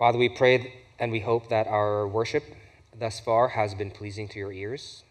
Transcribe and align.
Father, 0.00 0.16
we 0.16 0.30
pray 0.30 0.72
and 0.98 1.12
we 1.12 1.20
hope 1.20 1.50
that 1.50 1.66
our 1.66 2.08
worship 2.08 2.42
thus 2.98 3.20
far 3.20 3.48
has 3.48 3.74
been 3.74 3.90
pleasing 3.90 4.28
to 4.28 4.38
your 4.38 4.50
ears. 4.50 5.04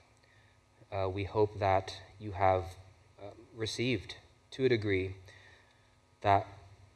Uh, 0.92 1.08
we 1.08 1.26
hope 1.26 1.60
that 1.60 1.96
you 2.20 2.32
have 2.32 2.64
uh, 3.22 3.28
received, 3.56 4.16
to 4.50 4.66
a 4.66 4.70
degree, 4.70 5.16
that 6.22 6.48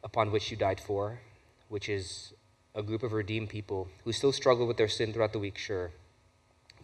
upon 0.02 0.32
which 0.32 0.50
you 0.50 0.56
died 0.56 0.80
for, 0.80 1.20
which 1.68 1.88
is 1.88 2.32
a 2.74 2.82
group 2.82 3.04
of 3.04 3.12
redeemed 3.12 3.48
people 3.48 3.86
who 4.02 4.10
still 4.10 4.32
struggle 4.32 4.66
with 4.66 4.76
their 4.76 4.88
sin 4.88 5.12
throughout 5.12 5.32
the 5.32 5.38
week, 5.38 5.56
sure, 5.56 5.92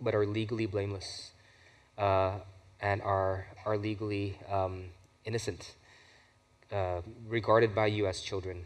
but 0.00 0.14
are 0.14 0.24
legally 0.24 0.66
blameless 0.66 1.32
uh, 1.98 2.34
and 2.80 3.02
are, 3.02 3.48
are 3.66 3.76
legally 3.76 4.38
um, 4.48 4.84
innocent, 5.24 5.74
uh, 6.70 7.00
regarded 7.26 7.74
by 7.74 7.86
you 7.86 8.06
as 8.06 8.20
children, 8.20 8.62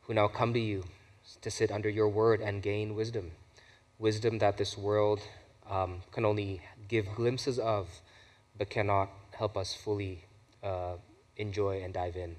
who 0.00 0.14
now 0.14 0.26
come 0.26 0.52
to 0.52 0.58
you 0.58 0.82
to 1.42 1.50
sit 1.50 1.70
under 1.70 1.88
your 1.88 2.08
word 2.08 2.40
and 2.40 2.62
gain 2.62 2.94
wisdom. 2.94 3.32
Wisdom 3.98 4.38
that 4.38 4.56
this 4.56 4.76
world 4.76 5.20
um, 5.68 6.02
can 6.12 6.24
only 6.24 6.60
give 6.88 7.06
glimpses 7.14 7.58
of, 7.58 7.88
but 8.58 8.70
cannot 8.70 9.10
help 9.32 9.56
us 9.56 9.74
fully 9.74 10.24
uh, 10.62 10.94
enjoy 11.36 11.82
and 11.82 11.94
dive 11.94 12.16
in. 12.16 12.36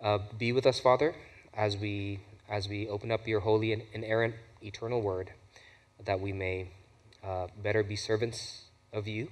Uh, 0.00 0.18
be 0.38 0.52
with 0.52 0.66
us, 0.66 0.80
Father, 0.80 1.14
as 1.54 1.76
we 1.76 2.20
as 2.48 2.68
we 2.68 2.88
open 2.88 3.12
up 3.12 3.28
your 3.28 3.40
holy 3.40 3.72
and 3.72 3.82
inerrant 3.92 4.34
eternal 4.60 5.00
word, 5.00 5.30
that 6.04 6.18
we 6.18 6.32
may 6.32 6.68
uh, 7.22 7.46
better 7.62 7.82
be 7.82 7.94
servants 7.94 8.62
of 8.92 9.06
you, 9.06 9.28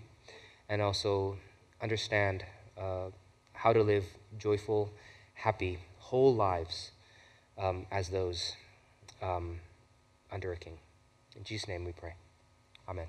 and 0.69 0.81
also 0.81 1.37
understand 1.83 2.45
uh, 2.81 3.07
how 3.53 3.73
to 3.73 3.83
live 3.83 4.05
joyful, 4.39 4.91
happy, 5.35 5.79
whole 5.99 6.33
lives 6.35 6.93
um, 7.59 7.87
as 7.91 8.11
those 8.11 8.55
um, 9.23 9.61
under 10.31 10.53
a 10.53 10.57
king. 10.57 10.79
In 11.37 11.45
Jesus' 11.45 11.69
name 11.69 11.85
we 11.85 11.93
pray. 11.93 12.15
Amen. 12.89 13.07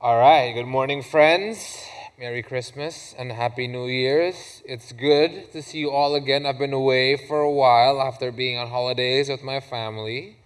All 0.00 0.16
right, 0.16 0.52
good 0.52 0.66
morning, 0.66 1.02
friends. 1.02 1.84
Merry 2.18 2.42
Christmas 2.42 3.14
and 3.18 3.32
Happy 3.32 3.68
New 3.68 3.86
Year's. 3.86 4.62
It's 4.64 4.92
good 4.92 5.52
to 5.52 5.60
see 5.62 5.78
you 5.78 5.90
all 5.90 6.14
again. 6.14 6.46
I've 6.46 6.58
been 6.58 6.72
away 6.72 7.16
for 7.16 7.40
a 7.40 7.50
while 7.50 8.00
after 8.00 8.32
being 8.32 8.58
on 8.58 8.68
holidays 8.68 9.28
with 9.28 9.42
my 9.42 9.60
family. 9.60 10.37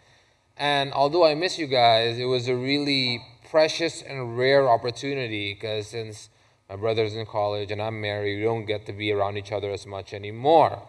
And 0.57 0.93
although 0.93 1.25
I 1.25 1.35
miss 1.35 1.59
you 1.59 1.67
guys, 1.67 2.19
it 2.19 2.27
was 2.27 2.49
a 2.49 2.55
really 2.55 3.25
precious 3.51 4.03
and 4.03 4.39
rare 4.39 4.69
opportunity 4.69 5.55
because 5.55 5.89
since 5.89 6.29
my 6.69 6.77
brother's 6.77 7.15
in 7.15 7.27
college 7.27 7.71
and 7.71 7.83
I'm 7.83 8.01
married, 8.01 8.39
we 8.39 8.45
don't 8.45 8.65
get 8.65 8.87
to 8.87 8.93
be 8.93 9.13
around 9.13 9.37
each 9.37 9.53
other 9.53 9.71
as 9.71 9.87
much 9.87 10.15
anymore. 10.15 10.83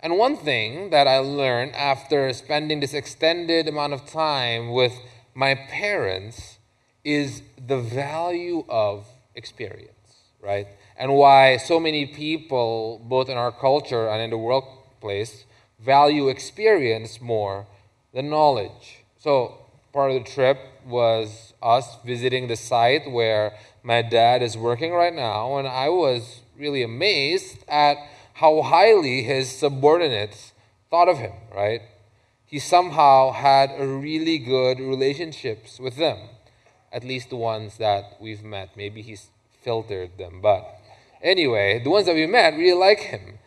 And 0.00 0.18
one 0.18 0.36
thing 0.36 0.90
that 0.90 1.06
I 1.06 1.18
learned 1.18 1.74
after 1.74 2.32
spending 2.32 2.80
this 2.80 2.94
extended 2.94 3.68
amount 3.68 3.92
of 3.92 4.06
time 4.06 4.72
with 4.72 4.94
my 5.34 5.54
parents 5.54 6.58
is 7.04 7.42
the 7.66 7.78
value 7.78 8.64
of 8.68 9.06
experience, 9.34 10.16
right? 10.40 10.66
And 10.96 11.14
why 11.14 11.56
so 11.56 11.78
many 11.78 12.06
people, 12.06 13.00
both 13.04 13.28
in 13.28 13.36
our 13.36 13.52
culture 13.52 14.08
and 14.08 14.20
in 14.20 14.30
the 14.30 14.38
workplace, 14.38 15.44
value 15.78 16.28
experience 16.28 17.20
more 17.20 17.66
than 18.12 18.30
knowledge. 18.30 19.04
So, 19.18 19.58
part 19.92 20.10
of 20.10 20.22
the 20.22 20.30
trip 20.30 20.58
was 20.86 21.54
us 21.62 21.96
visiting 22.04 22.48
the 22.48 22.56
site 22.56 23.10
where 23.10 23.52
my 23.82 24.02
dad 24.02 24.42
is 24.42 24.56
working 24.56 24.92
right 24.92 25.14
now, 25.14 25.56
and 25.58 25.68
I 25.68 25.88
was 25.88 26.40
really 26.58 26.82
amazed 26.82 27.64
at 27.68 27.96
how 28.34 28.62
highly 28.62 29.22
his 29.22 29.50
subordinates 29.50 30.52
thought 30.90 31.08
of 31.08 31.18
him, 31.18 31.32
right? 31.54 31.82
He 32.44 32.58
somehow 32.58 33.32
had 33.32 33.70
a 33.78 33.86
really 33.86 34.38
good 34.38 34.78
relationships 34.78 35.80
with 35.80 35.96
them 35.96 36.18
at 36.92 37.02
least 37.02 37.30
the 37.30 37.36
ones 37.36 37.78
that 37.78 38.16
we've 38.20 38.44
met. 38.44 38.76
Maybe 38.76 39.02
he's 39.02 39.30
filtered 39.62 40.18
them, 40.18 40.40
but 40.42 40.78
anyway, 41.22 41.80
the 41.82 41.90
ones 41.90 42.06
that 42.06 42.14
we 42.14 42.26
met 42.26 42.54
really 42.54 42.78
like 42.78 43.00
him. 43.00 43.38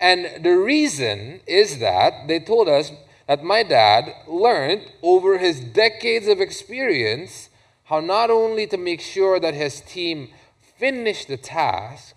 And 0.00 0.44
the 0.44 0.56
reason 0.56 1.40
is 1.46 1.78
that 1.78 2.26
they 2.26 2.40
told 2.40 2.68
us 2.68 2.90
that 3.26 3.42
my 3.42 3.62
dad 3.62 4.14
learned 4.26 4.90
over 5.02 5.38
his 5.38 5.60
decades 5.60 6.28
of 6.28 6.40
experience 6.40 7.50
how 7.84 8.00
not 8.00 8.30
only 8.30 8.66
to 8.66 8.76
make 8.76 9.00
sure 9.00 9.38
that 9.38 9.54
his 9.54 9.80
team 9.80 10.28
finished 10.78 11.28
the 11.28 11.36
task, 11.36 12.14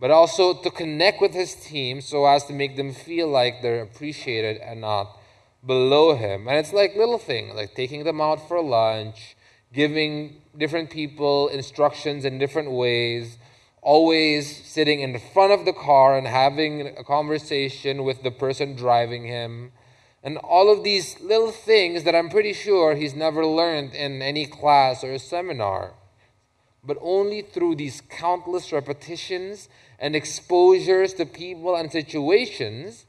but 0.00 0.10
also 0.10 0.54
to 0.54 0.70
connect 0.70 1.20
with 1.20 1.34
his 1.34 1.54
team 1.54 2.00
so 2.00 2.26
as 2.26 2.44
to 2.44 2.52
make 2.52 2.76
them 2.76 2.92
feel 2.92 3.28
like 3.28 3.62
they're 3.62 3.82
appreciated 3.82 4.56
and 4.58 4.80
not 4.80 5.16
below 5.64 6.14
him. 6.14 6.46
And 6.46 6.56
it's 6.58 6.72
like 6.72 6.94
little 6.96 7.18
things, 7.18 7.54
like 7.54 7.74
taking 7.74 8.04
them 8.04 8.20
out 8.20 8.46
for 8.46 8.62
lunch, 8.62 9.36
giving 9.72 10.40
different 10.56 10.90
people 10.90 11.48
instructions 11.48 12.24
in 12.24 12.38
different 12.38 12.70
ways, 12.70 13.38
always 13.82 14.64
sitting 14.64 15.00
in 15.00 15.18
front 15.18 15.52
of 15.52 15.64
the 15.64 15.72
car 15.72 16.16
and 16.16 16.26
having 16.26 16.88
a 16.96 17.04
conversation 17.04 18.04
with 18.04 18.22
the 18.22 18.30
person 18.30 18.76
driving 18.76 19.24
him. 19.24 19.72
And 20.28 20.36
all 20.36 20.70
of 20.70 20.84
these 20.84 21.18
little 21.22 21.50
things 21.50 22.04
that 22.04 22.14
I'm 22.14 22.28
pretty 22.28 22.52
sure 22.52 22.94
he's 22.94 23.14
never 23.14 23.46
learned 23.46 23.94
in 23.94 24.20
any 24.20 24.44
class 24.44 25.02
or 25.02 25.16
seminar, 25.16 25.94
but 26.84 26.98
only 27.00 27.40
through 27.40 27.76
these 27.76 28.02
countless 28.02 28.70
repetitions 28.70 29.70
and 29.98 30.14
exposures 30.14 31.14
to 31.14 31.24
people 31.24 31.74
and 31.74 31.90
situations, 31.90 33.06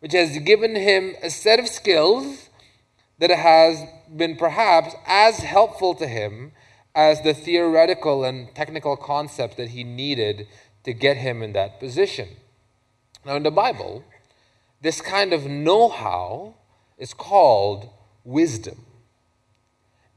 which 0.00 0.12
has 0.12 0.36
given 0.40 0.76
him 0.76 1.14
a 1.22 1.30
set 1.30 1.58
of 1.58 1.66
skills 1.66 2.50
that 3.20 3.30
has 3.30 3.82
been 4.14 4.36
perhaps 4.36 4.94
as 5.06 5.38
helpful 5.38 5.94
to 5.94 6.06
him 6.06 6.52
as 6.94 7.22
the 7.22 7.32
theoretical 7.32 8.22
and 8.22 8.54
technical 8.54 8.98
concepts 8.98 9.56
that 9.56 9.70
he 9.70 9.82
needed 9.82 10.46
to 10.84 10.92
get 10.92 11.16
him 11.16 11.42
in 11.42 11.54
that 11.54 11.80
position. 11.80 12.28
Now, 13.24 13.36
in 13.36 13.44
the 13.44 13.50
Bible, 13.50 14.04
this 14.80 15.00
kind 15.00 15.32
of 15.32 15.46
know 15.46 15.88
how 15.88 16.54
is 16.98 17.14
called 17.14 17.88
wisdom. 18.24 18.84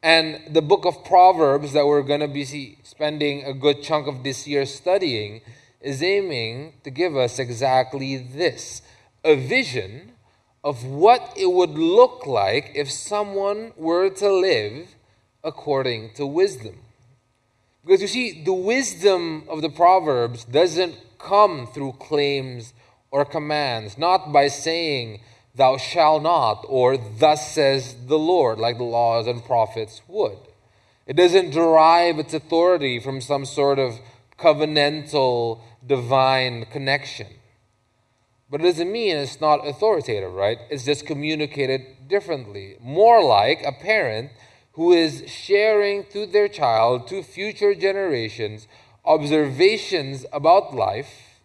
And 0.02 0.54
the 0.54 0.62
book 0.62 0.86
of 0.86 1.06
Proverbs 1.06 1.74
that 1.74 1.86
we're 1.86 2.02
going 2.02 2.20
to 2.20 2.28
be 2.28 2.78
spending 2.84 3.44
a 3.46 3.54
good 3.54 3.82
chunk 3.82 4.08
of 4.08 4.24
this 4.24 4.48
year 4.48 4.66
studying 4.66 5.42
is 5.80 6.04
aiming 6.04 6.74
to 6.84 6.90
give 6.90 7.16
us 7.16 7.40
exactly 7.40 8.18
this 8.18 8.82
a 9.24 9.36
vision 9.36 10.12
of 10.64 10.84
what 10.86 11.34
it 11.38 11.52
would 11.52 11.72
look 11.72 12.26
like 12.26 12.72
if 12.76 12.92
someone 12.92 13.72
were 13.78 14.10
to 14.10 14.32
live 14.32 14.96
according 15.44 16.14
to 16.14 16.26
wisdom. 16.26 16.78
Because 17.86 18.02
you 18.02 18.08
see, 18.08 18.44
the 18.44 18.54
wisdom 18.54 19.44
of 19.50 19.62
the 19.62 19.70
Proverbs 19.70 20.46
doesn't 20.46 20.96
come 21.20 21.68
through 21.68 21.94
claims 21.94 22.74
or 23.14 23.24
commands, 23.24 23.96
not 23.96 24.34
by 24.34 24.48
saying, 24.48 25.22
Thou 25.54 25.78
shalt 25.78 26.24
not, 26.24 26.66
or 26.68 26.98
Thus 26.98 27.54
says 27.54 27.96
the 28.08 28.18
Lord, 28.18 28.58
like 28.58 28.80
the 28.80 28.84
laws 28.84 29.28
and 29.28 29.46
prophets 29.46 30.02
would. 30.08 30.40
It 31.06 31.16
doesn't 31.16 31.52
derive 31.52 32.18
its 32.18 32.34
authority 32.34 33.00
from 33.00 33.22
some 33.22 33.46
sort 33.46 33.78
of 33.78 34.00
covenantal 34.40 35.62
divine 35.86 36.66
connection. 36.72 37.28
But 38.50 38.62
it 38.62 38.64
doesn't 38.64 38.92
mean 38.92 39.16
it's 39.16 39.40
not 39.40 39.68
authoritative, 39.68 40.34
right? 40.34 40.58
It's 40.72 40.86
just 40.86 41.06
communicated 41.06 42.08
differently. 42.08 42.78
More 42.82 43.24
like 43.24 43.62
a 43.64 43.74
parent 43.74 44.32
who 44.72 44.92
is 44.92 45.24
sharing 45.28 46.06
to 46.14 46.26
their 46.26 46.48
child, 46.48 47.08
to 47.10 47.22
future 47.22 47.76
generations, 47.76 48.68
observations 49.06 50.26
about 50.34 50.74
life 50.74 51.42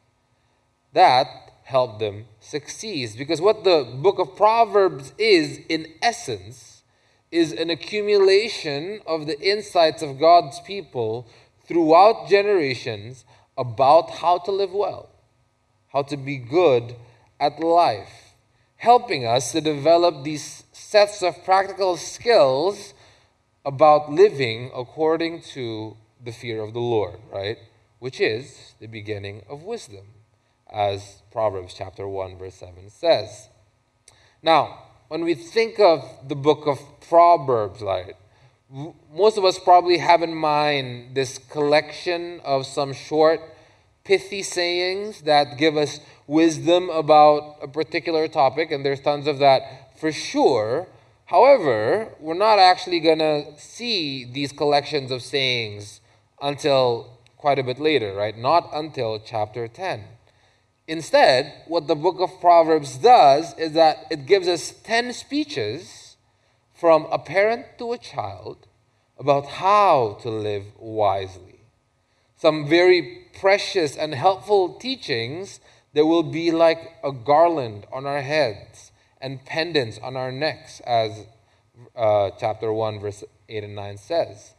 that 0.95 1.48
help 1.69 1.99
them 1.99 2.27
succeed. 2.41 3.11
Because 3.17 3.41
what 3.41 3.65
the 3.65 3.85
book 3.97 4.19
of 4.19 4.37
Proverbs 4.37 5.13
is, 5.19 5.61
in 5.69 5.87
essence, 6.03 6.83
is 7.31 7.53
an 7.53 7.71
accumulation 7.71 9.01
of 9.07 9.27
the 9.27 9.39
insights 9.41 10.03
of 10.03 10.19
God's 10.19 10.61
people 10.61 11.27
throughout 11.67 12.29
generations 12.29 13.25
about 13.57 14.11
how 14.11 14.39
to 14.39 14.51
live 14.51 14.73
well 14.73 15.11
how 15.89 16.03
to 16.03 16.17
be 16.17 16.37
good 16.37 16.95
at 17.41 17.61
life, 17.61 18.35
helping 18.77 19.27
us 19.27 19.53
to 19.53 19.61
develop 19.61 20.25
these 20.25 20.65
sets 20.73 21.23
of 21.23 21.45
practical 21.45 21.97
skills 21.97 22.95
about 23.65 24.11
living 24.11 24.71
according 24.75 25.41
to 25.41 25.97
the 26.23 26.33
fear 26.33 26.63
of 26.63 26.73
the 26.73 26.81
Lord, 26.81 27.19
right? 27.33 27.59
Which 27.99 28.21
is 28.21 28.75
the 28.81 28.87
beginning 28.87 29.43
of 29.49 29.63
wisdom, 29.63 30.07
as 30.73 31.23
Proverbs 31.33 31.75
chapter 31.77 32.09
1, 32.09 32.39
verse 32.39 32.55
7 32.57 32.91
says. 32.91 33.49
Now, 34.43 34.85
when 35.09 35.25
we 35.25 35.35
think 35.35 35.81
of 35.81 36.05
the 36.29 36.37
book 36.37 36.67
of 36.67 36.79
Proverbs, 37.09 37.81
right? 37.81 38.15
Most 39.15 39.39
of 39.39 39.45
us 39.45 39.59
probably 39.59 39.99
have 39.99 40.23
in 40.23 40.35
mind 40.35 41.15
this 41.15 41.39
collection 41.39 42.41
of 42.45 42.67
some 42.67 42.93
short, 42.93 43.41
pithy 44.05 44.43
sayings 44.43 45.23
that 45.23 45.57
give 45.57 45.77
us 45.77 46.01
wisdom 46.27 46.91
about 46.91 47.57
a 47.63 47.69
particular 47.69 48.29
topic, 48.29 48.71
and 48.71 48.85
there's 48.85 49.01
tons 49.01 49.27
of 49.27 49.39
that 49.39 49.99
for 49.99 50.13
sure. 50.13 50.87
However, 51.27 52.15
we're 52.21 52.35
not 52.35 52.59
actually 52.59 53.01
going 53.01 53.19
to 53.19 53.59
see 53.59 54.25
these 54.25 54.53
collections 54.53 55.11
of 55.11 55.23
sayings 55.23 56.01
until 56.41 57.19
quite 57.37 57.59
a 57.59 57.63
bit 57.63 57.79
later, 57.79 58.15
right? 58.15 58.37
Not 58.37 58.69
until 58.73 59.19
chapter 59.19 59.69
10. 59.69 60.05
Instead, 60.89 61.53
what 61.67 61.87
the 61.87 61.95
book 61.95 62.19
of 62.19 62.41
Proverbs 62.41 62.97
does 62.97 63.55
is 63.59 63.73
that 63.75 64.07
it 64.11 64.25
gives 64.25 64.49
us 64.49 64.73
10 64.73 65.13
speeches 65.13 66.17
from 66.73 67.07
a 67.13 67.19
parent 67.19 67.67
to 67.77 67.93
a 67.93 67.99
child 67.99 68.67
about 69.19 69.47
how 69.47 70.17
to 70.23 70.31
live 70.31 70.65
wisely. 70.79 71.61
Some 72.37 72.67
very 72.67 73.27
precious 73.39 73.97
and 73.97 74.15
helpful 74.15 74.77
teachings 74.77 75.61
that 75.93 76.07
will 76.07 76.23
be 76.23 76.51
like 76.51 76.95
a 77.05 77.13
garland 77.13 77.87
on 77.93 78.07
our 78.07 78.23
heads 78.23 78.91
and 79.21 79.45
pendants 79.45 79.99
on 79.99 80.17
our 80.17 80.33
necks, 80.33 80.81
as 80.87 81.27
uh, 81.97 82.31
chapter 82.39 82.73
1, 82.73 82.99
verse 82.99 83.25
8 83.51 83.65
and 83.65 83.75
9 83.75 83.99
says. 83.99 84.55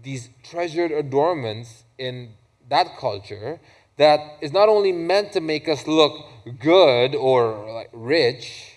These 0.00 0.28
treasured 0.44 0.92
adornments 0.92 1.82
in 1.98 2.34
that 2.68 2.96
culture 2.98 3.58
that 3.96 4.38
is 4.40 4.52
not 4.52 4.68
only 4.68 4.92
meant 4.92 5.32
to 5.32 5.40
make 5.40 5.68
us 5.68 5.86
look 5.86 6.26
good 6.58 7.14
or 7.14 7.86
rich, 7.92 8.72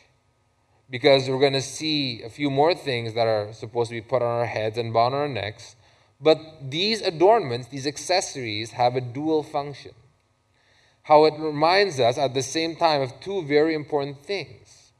because 0.89 1.27
we're 1.27 1.39
going 1.39 1.53
to 1.53 1.61
see 1.61 2.21
a 2.21 2.29
few 2.29 2.49
more 2.49 2.75
things 2.75 3.13
that 3.15 3.27
are 3.27 3.51
supposed 3.53 3.89
to 3.89 3.95
be 3.95 4.01
put 4.01 4.21
on 4.21 4.39
our 4.39 4.45
heads 4.45 4.77
and 4.77 4.93
bound 4.93 5.15
on 5.15 5.21
our 5.21 5.27
necks, 5.27 5.75
but 6.21 6.39
these 6.61 7.01
adornments, 7.01 7.67
these 7.67 7.87
accessories, 7.87 8.71
have 8.71 8.95
a 8.95 9.01
dual 9.01 9.43
function. 9.43 9.91
How 11.03 11.25
it 11.25 11.33
reminds 11.37 11.99
us 11.99 12.17
at 12.17 12.33
the 12.33 12.41
same 12.41 12.75
time 12.75 13.01
of 13.01 13.19
two 13.19 13.43
very 13.43 13.75
important 13.75 14.23
things 14.23 14.91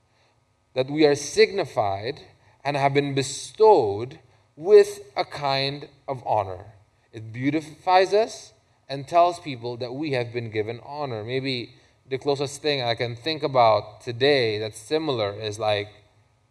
that 0.74 0.90
we 0.90 1.06
are 1.06 1.16
signified 1.16 2.22
and 2.64 2.76
have 2.76 2.94
been 2.94 3.14
bestowed 3.14 4.20
with 4.56 5.00
a 5.16 5.24
kind 5.24 5.88
of 6.08 6.22
honor. 6.26 6.66
It 7.14 7.32
beautifies 7.32 8.14
us 8.14 8.54
and 8.88 9.08
tells 9.08 9.40
people 9.40 9.78
that 9.78 9.94
we 9.94 10.12
have 10.12 10.32
been 10.32 10.52
given 10.52 10.80
honor. 10.86 11.24
Maybe 11.24 11.72
the 12.08 12.18
closest 12.18 12.62
thing 12.62 12.82
I 12.82 12.96
can 12.96 13.16
think 13.16 13.42
about 13.44 14.02
today 14.02 14.60
that's 14.60 14.78
similar 14.80 15.34
is 15.34 15.58
like 15.58 15.90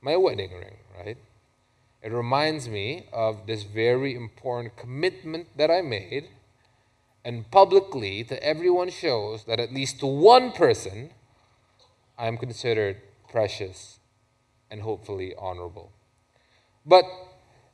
my 0.01 0.17
wedding 0.17 0.53
ring, 0.53 0.77
right? 0.99 1.17
It 2.03 2.13
reminds 2.13 2.69
me 2.69 3.07
of 3.13 3.47
this 3.47 3.63
very 3.63 4.15
important 4.15 4.77
commitment 4.77 5.47
that 5.57 5.71
I 5.71 5.81
made, 5.81 6.29
and 7.25 7.51
publicly 7.51 8.25
to 8.25 8.43
everyone 8.43 8.91
shows 8.91 9.45
that 9.45 9.59
at 9.59 9.73
least 9.73 10.01
to 10.01 10.07
one 10.07 10.53
person, 10.53 11.11
I 12.19 12.27
am 12.27 12.37
considered 12.37 13.01
precious 13.31 13.99
and 14.71 14.83
hopefully 14.83 15.35
honorable. 15.39 15.93
But 16.85 17.05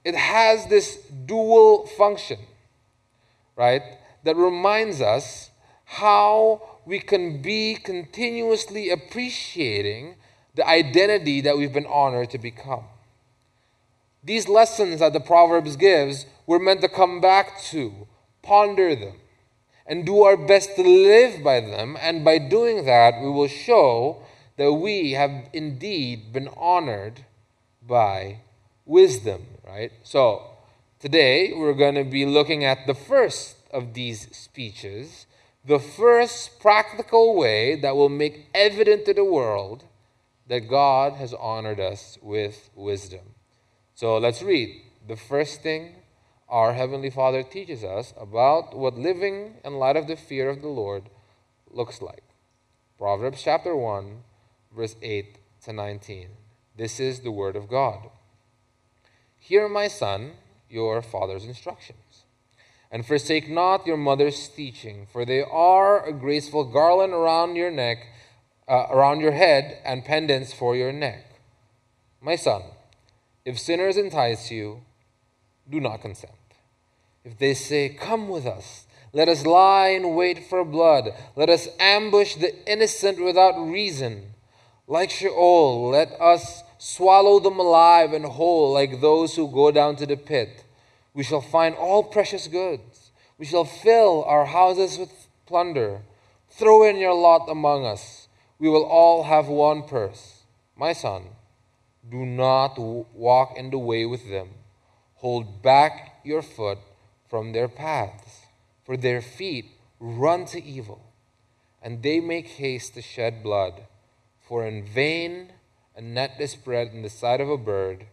it 0.05 0.15
has 0.15 0.67
this 0.67 0.97
dual 1.27 1.87
function, 1.87 2.39
right? 3.57 3.83
That 4.25 4.37
reminds 4.37 5.01
us 5.01 5.51
how 5.85 6.79
we 6.85 6.99
can 6.99 7.43
be 7.43 7.75
continuously 7.75 8.91
appreciating 8.91 10.17
the 10.55 10.67
identity 10.67 11.41
that 11.41 11.57
we've 11.57 11.73
been 11.73 11.87
honored 11.87 12.31
to 12.31 12.39
become. 12.39 12.85
These 14.23 14.49
lessons 14.49 15.01
that 15.01 15.13
the 15.13 15.21
Proverbs 15.21 15.77
gives, 15.77 16.27
we're 16.47 16.59
meant 16.59 16.83
to 16.83 16.89
come 16.89 17.21
back 17.21 17.61
to, 17.71 18.07
ponder 18.43 18.95
them, 18.95 19.17
and 19.87 20.05
do 20.05 20.23
our 20.23 20.37
best 20.37 20.77
to 20.77 20.83
live 20.83 21.43
by 21.43 21.61
them. 21.61 21.97
And 22.01 22.25
by 22.25 22.39
doing 22.39 22.85
that, 22.85 23.21
we 23.21 23.31
will 23.31 23.49
show 23.49 24.23
that 24.57 24.73
we 24.73 25.13
have 25.13 25.49
indeed 25.53 26.33
been 26.33 26.49
honored 26.57 27.25
by 27.87 28.41
wisdom, 28.85 29.47
right? 29.67 29.91
So, 30.03 30.51
today 30.99 31.53
we're 31.55 31.75
going 31.75 31.95
to 31.95 32.05
be 32.05 32.27
looking 32.27 32.65
at 32.65 32.87
the 32.87 32.95
first 32.95 33.57
of 33.73 33.95
these 33.95 34.35
speeches, 34.37 35.27
the 35.65 35.79
first 35.79 36.61
practical 36.61 37.37
way 37.37 37.77
that 37.77 37.97
will 37.97 38.09
make 38.09 38.49
evident 38.55 39.05
to 39.05 39.15
the 39.15 39.25
world 39.25 39.85
that 40.47 40.69
God 40.69 41.15
has 41.15 41.35
honored 41.35 41.79
us 41.79 42.19
with 42.23 42.71
wisdom. 42.75 43.35
So 43.95 44.19
let's 44.19 44.43
read. 44.43 44.83
The 45.07 45.17
first 45.17 45.63
thing 45.63 45.97
our 46.49 46.73
Heavenly 46.73 47.11
Father 47.11 47.45
teaches 47.45 47.85
us 47.85 48.13
about 48.19 48.77
what 48.77 48.99
living 48.99 49.55
in 49.65 49.75
light 49.75 49.97
of 49.97 50.09
the 50.09 50.17
fear 50.17 50.49
of 50.49 50.63
the 50.63 50.69
Lord 50.69 51.05
looks 51.71 52.03
like. 52.03 52.25
Proverbs 52.99 53.43
chapter 53.43 53.77
1, 53.77 54.23
verse 54.77 54.97
8 55.01 55.39
to 55.65 55.73
19. 55.73 56.29
This 56.77 56.99
is 56.99 57.21
the 57.21 57.31
Word 57.31 57.55
of 57.55 57.69
God. 57.69 58.11
Hear, 59.39 59.69
my 59.69 59.87
son, 59.87 60.33
your 60.69 61.03
father's 61.03 61.45
instruction 61.45 61.97
and 62.91 63.07
forsake 63.07 63.49
not 63.49 63.87
your 63.87 63.97
mother's 63.97 64.49
teaching, 64.49 65.07
for 65.13 65.25
they 65.25 65.43
are 65.43 66.05
a 66.05 66.13
graceful 66.13 66.65
garland 66.65 67.13
around 67.13 67.57
your 67.57 67.71
neck, 67.71 67.99
uh, 68.69 68.87
around 68.91 69.21
your 69.21 69.33
head, 69.33 69.79
and 69.85 70.05
pendants 70.05 70.53
for 70.53 70.75
your 70.75 70.93
neck. 70.93 71.25
My 72.21 72.37
son, 72.37 72.63
if 73.45 73.59
sinners 73.59 73.97
entice 73.97 74.51
you, 74.51 74.83
do 75.69 75.81
not 75.81 76.03
consent. 76.03 76.33
If 77.25 77.39
they 77.39 77.55
say, 77.55 77.89
Come 77.91 78.29
with 78.29 78.47
us, 78.47 78.87
let 79.13 79.29
us 79.29 79.47
lie 79.47 79.89
in 79.89 80.15
wait 80.15 80.45
for 80.45 80.65
blood, 80.65 81.11
let 81.37 81.49
us 81.49 81.69
ambush 81.79 82.35
the 82.37 82.55
innocent 82.71 83.23
without 83.23 83.59
reason. 83.59 84.35
Like 84.87 85.11
Sheol, 85.11 85.91
let 85.91 86.21
us 86.21 86.65
swallow 86.79 87.39
them 87.39 87.61
alive 87.61 88.13
and 88.13 88.25
whole, 88.25 88.73
like 88.73 89.01
those 89.01 89.37
who 89.37 89.49
go 89.49 89.71
down 89.71 89.97
to 89.97 90.07
the 90.07 90.17
pit. 90.17 90.65
We 91.21 91.25
shall 91.25 91.43
find 91.43 91.75
all 91.75 92.03
precious 92.03 92.49
goods. 92.49 93.11
We 93.37 93.45
shall 93.45 93.67
fill 93.67 94.25
our 94.25 94.47
houses 94.47 94.97
with 94.97 95.29
plunder. 95.45 96.01
Throw 96.49 96.83
in 96.89 96.97
your 96.97 97.13
lot 97.13 97.47
among 97.47 97.85
us. 97.85 98.29
We 98.59 98.71
will 98.71 98.85
all 98.85 99.25
have 99.25 99.47
one 99.47 99.83
purse. 99.83 100.45
My 100.75 100.95
son, 100.95 101.25
do 102.11 102.25
not 102.25 102.79
walk 102.79 103.59
in 103.59 103.69
the 103.69 103.77
way 103.77 104.07
with 104.07 104.31
them. 104.31 104.49
Hold 105.17 105.61
back 105.61 106.23
your 106.25 106.41
foot 106.41 106.79
from 107.29 107.53
their 107.53 107.69
paths, 107.69 108.47
for 108.83 108.97
their 108.97 109.21
feet 109.21 109.67
run 109.99 110.47
to 110.47 110.65
evil, 110.65 111.03
and 111.83 112.03
they 112.03 112.21
make 112.21 112.49
haste 112.49 112.95
to 112.95 113.03
shed 113.03 113.43
blood. 113.43 113.83
For 114.41 114.65
in 114.65 114.87
vain 114.87 115.53
a 115.95 116.01
net 116.01 116.37
is 116.41 116.53
spread 116.53 116.95
in 116.95 117.03
the 117.03 117.11
sight 117.11 117.43
of 117.43 117.51
a 117.51 117.59
bird, 117.59 118.07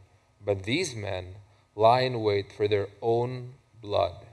but 0.46 0.64
these 0.64 0.94
men 0.94 1.36
lie 1.78 2.02
in 2.02 2.24
wait 2.24 2.52
for 2.52 2.68
their 2.68 2.88
own 3.02 3.54
blood. 3.82 4.26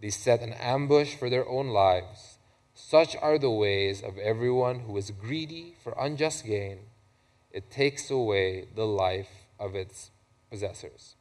They 0.00 0.10
set 0.10 0.42
an 0.42 0.52
ambush 0.54 1.14
for 1.14 1.30
their 1.30 1.48
own 1.48 1.68
lives. 1.68 2.38
Such 2.74 3.14
are 3.22 3.38
the 3.38 3.50
ways 3.50 4.02
of 4.02 4.18
everyone 4.18 4.80
who 4.80 4.96
is 4.96 5.12
greedy 5.12 5.76
for 5.82 5.94
unjust 5.98 6.44
gain. 6.44 6.78
It 7.52 7.70
takes 7.70 8.10
away 8.10 8.66
the 8.74 8.86
life 8.86 9.46
of 9.60 9.76
its 9.76 10.10
possessors. 10.50 11.14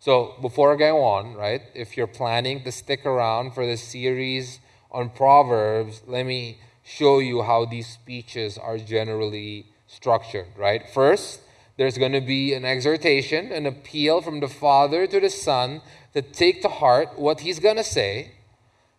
So, 0.00 0.34
before 0.42 0.74
I 0.74 0.76
go 0.76 1.04
on, 1.04 1.34
right, 1.34 1.62
if 1.74 1.96
you're 1.96 2.06
planning 2.08 2.64
to 2.64 2.72
stick 2.72 3.06
around 3.06 3.52
for 3.52 3.64
the 3.64 3.76
series 3.76 4.58
on 4.90 5.10
Proverbs, 5.10 6.02
let 6.06 6.26
me 6.26 6.58
show 6.82 7.20
you 7.20 7.42
how 7.42 7.64
these 7.64 7.86
speeches 7.86 8.58
are 8.58 8.78
generally 8.78 9.66
structured, 9.86 10.48
right? 10.56 10.88
First, 10.88 11.40
there's 11.76 11.98
going 11.98 12.12
to 12.12 12.20
be 12.20 12.54
an 12.54 12.64
exhortation, 12.64 13.52
an 13.52 13.66
appeal 13.66 14.22
from 14.22 14.40
the 14.40 14.48
Father 14.48 15.06
to 15.06 15.20
the 15.20 15.30
Son 15.30 15.82
to 16.14 16.22
take 16.22 16.62
to 16.62 16.68
heart 16.68 17.18
what 17.18 17.40
he's 17.40 17.60
going 17.60 17.76
to 17.76 17.84
say. 17.84 18.32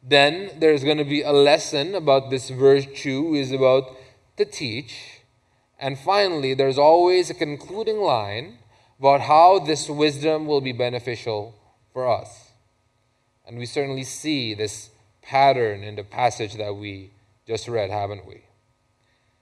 Then 0.04 0.52
there's 0.60 0.84
going 0.84 1.00
to 1.00 1.04
be 1.04 1.24
a 1.24 1.32
lesson 1.32 1.96
about 1.96 2.30
this 2.30 2.50
virtue 2.50 3.34
is 3.34 3.52
about 3.52 3.98
to 4.38 4.46
teach. 4.46 5.22
And 5.80 5.98
finally, 5.98 6.54
there's 6.54 6.78
always 6.78 7.30
a 7.30 7.34
concluding 7.34 7.98
line 7.98 8.60
about 9.00 9.22
how 9.22 9.60
this 9.60 9.90
wisdom 9.90 10.46
will 10.46 10.62
be 10.62 10.72
beneficial 10.72 11.56
for 11.94 12.08
us. 12.08 12.52
And 13.48 13.58
we 13.58 13.66
certainly 13.66 14.04
see 14.04 14.54
this 14.54 14.92
pattern 15.24 15.84
in 15.84 15.96
the 15.96 16.04
passage 16.04 16.56
that 16.56 16.76
we 16.76 17.12
just 17.48 17.68
read, 17.68 17.90
haven't 17.90 18.28
we? 18.28 18.44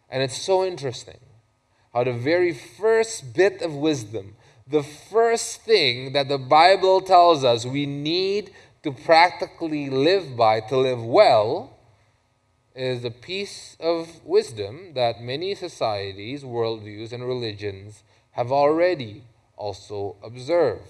And 0.10 0.24
it's 0.24 0.42
so 0.42 0.64
interesting 0.64 1.20
how 1.96 2.04
the 2.04 2.12
very 2.12 2.54
first 2.54 3.34
bit 3.34 3.62
of 3.62 3.74
wisdom, 3.74 4.36
the 4.68 4.84
first 4.84 5.62
thing 5.62 6.12
that 6.12 6.28
the 6.28 6.38
Bible 6.38 7.00
tells 7.00 7.46
us 7.46 7.66
we 7.66 7.86
need 7.86 8.52
to 8.84 8.92
practically 8.92 9.90
live 9.90 10.36
by 10.36 10.60
to 10.60 10.78
live 10.78 11.02
well 11.02 11.78
is 12.76 13.06
a 13.06 13.12
piece 13.12 13.78
of 13.80 14.26
wisdom 14.26 14.92
that 14.94 15.22
many 15.22 15.56
societies, 15.56 16.44
worldviews, 16.44 17.14
and 17.14 17.26
religions 17.26 18.04
have 18.32 18.52
already 18.52 19.24
also 19.56 20.18
observed 20.22 20.84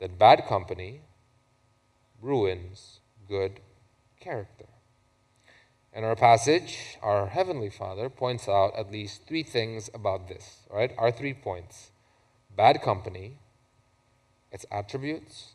that 0.00 0.18
bad 0.18 0.44
company 0.46 1.00
ruins 2.20 3.00
good 3.26 3.58
character. 4.20 4.66
In 5.94 6.04
our 6.04 6.16
passage, 6.16 6.96
our 7.02 7.26
Heavenly 7.26 7.68
Father 7.68 8.08
points 8.08 8.48
out 8.48 8.72
at 8.78 8.90
least 8.90 9.26
three 9.26 9.42
things 9.42 9.90
about 9.92 10.26
this, 10.26 10.60
all 10.70 10.78
right? 10.78 10.92
Our 10.96 11.12
three 11.12 11.34
points 11.34 11.90
bad 12.56 12.80
company, 12.80 13.36
its 14.50 14.64
attributes, 14.70 15.52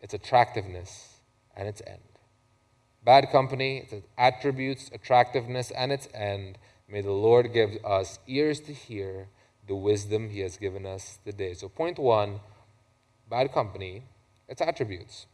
its 0.00 0.14
attractiveness, 0.14 1.18
and 1.54 1.68
its 1.68 1.82
end. 1.86 2.00
Bad 3.04 3.30
company, 3.30 3.86
its 3.90 4.06
attributes, 4.16 4.90
attractiveness, 4.94 5.70
and 5.70 5.92
its 5.92 6.08
end. 6.14 6.56
May 6.88 7.02
the 7.02 7.12
Lord 7.12 7.52
give 7.52 7.76
us 7.84 8.18
ears 8.26 8.60
to 8.60 8.72
hear 8.72 9.28
the 9.66 9.74
wisdom 9.74 10.30
He 10.30 10.40
has 10.40 10.56
given 10.56 10.86
us 10.86 11.18
today. 11.24 11.52
So, 11.52 11.68
point 11.68 11.98
one 11.98 12.40
bad 13.28 13.52
company, 13.52 14.04
its 14.48 14.62
attributes. 14.62 15.26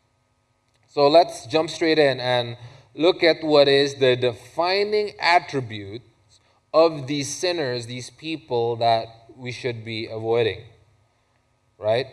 So, 0.89 1.09
let's 1.09 1.47
jump 1.47 1.71
straight 1.71 1.99
in 1.99 2.19
and 2.19 2.57
look 2.95 3.23
at 3.23 3.43
what 3.43 3.69
is 3.69 3.97
the 3.97 4.17
defining 4.17 5.13
attributes 5.19 6.41
of 6.75 7.07
these 7.07 7.35
sinners, 7.35 7.87
these 7.87 8.11
people 8.11 8.77
that 8.77 9.07
we 9.37 9.53
should 9.53 9.85
be 9.85 10.07
avoiding. 10.07 10.63
Right? 11.79 12.07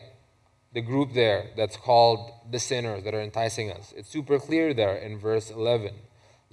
The 0.74 0.82
group 0.82 1.14
there 1.14 1.48
that's 1.56 1.78
called 1.78 2.32
the 2.50 2.60
sinners 2.60 3.04
that 3.04 3.14
are 3.14 3.22
enticing 3.22 3.72
us. 3.72 3.94
It's 3.96 4.10
super 4.10 4.40
clear 4.40 4.74
there 4.74 4.96
in 4.96 5.18
verse 5.18 5.50
11. 5.50 5.94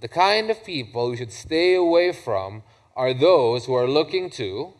The 0.00 0.09
kind 0.09 0.50
of 0.50 0.64
people 0.64 1.11
we 1.11 1.16
should 1.16 1.33
stay 1.33 1.75
away 1.75 2.12
from 2.12 2.62
are 2.95 3.14
those 3.14 3.66
who 3.66 3.75
are 3.75 3.88
looking 3.88 4.30
to 4.30 4.75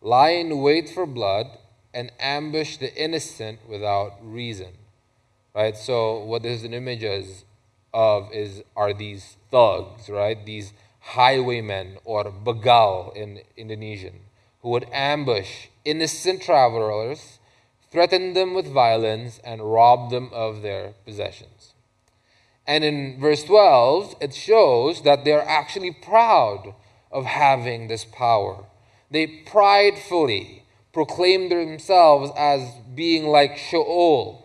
lie 0.00 0.30
in 0.30 0.60
wait 0.60 0.88
for 0.88 1.06
blood 1.06 1.46
and 1.92 2.12
ambush 2.18 2.76
the 2.76 2.94
innocent 2.94 3.60
without 3.68 4.14
reason. 4.20 4.72
Right? 5.54 5.76
So, 5.76 6.18
what 6.18 6.42
this 6.42 6.58
is 6.58 6.64
an 6.64 6.74
image 6.74 7.04
is, 7.04 7.44
of 7.94 8.30
is 8.32 8.62
are 8.76 8.92
these 8.92 9.38
thugs, 9.50 10.10
right? 10.10 10.44
These 10.44 10.74
highwaymen 11.00 11.98
or 12.04 12.24
begal 12.24 13.14
in 13.16 13.40
Indonesian 13.56 14.20
who 14.60 14.70
would 14.70 14.86
ambush 14.92 15.66
innocent 15.84 16.40
travelers, 16.40 17.38
threaten 17.90 18.32
them 18.32 18.54
with 18.54 18.66
violence, 18.66 19.38
and 19.44 19.72
rob 19.72 20.10
them 20.10 20.30
of 20.32 20.62
their 20.62 20.94
possessions. 21.04 21.74
And 22.66 22.82
in 22.82 23.20
verse 23.20 23.44
12, 23.44 24.16
it 24.22 24.34
shows 24.34 25.02
that 25.02 25.24
they're 25.24 25.46
actually 25.46 25.90
proud 25.90 26.74
of 27.12 27.26
having 27.26 27.88
this 27.88 28.06
power. 28.06 28.64
They 29.10 29.26
pridefully 29.26 30.64
proclaim 30.94 31.50
themselves 31.50 32.32
as 32.34 32.70
being 32.94 33.26
like 33.26 33.58
Sheol, 33.58 34.43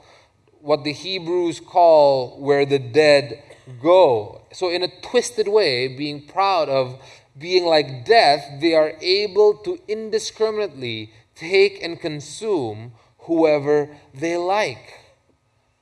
what 0.62 0.84
the 0.84 0.94
Hebrews 0.94 1.60
call 1.60 2.40
where 2.40 2.66
the 2.66 2.80
dead 2.80 3.42
go. 3.82 4.42
So, 4.52 4.70
in 4.70 4.84
a 4.84 5.02
twisted 5.02 5.48
way, 5.48 5.88
being 5.88 6.26
proud 6.26 6.70
of 6.70 7.00
being 7.38 7.66
like 7.66 8.06
death, 8.06 8.60
they 8.60 8.74
are 8.74 8.94
able 9.02 9.54
to 9.56 9.80
indiscriminately 9.88 11.12
take 11.36 11.82
and 11.82 12.00
consume 12.00 12.94
whoever 13.20 13.90
they 14.14 14.36
like. 14.36 15.00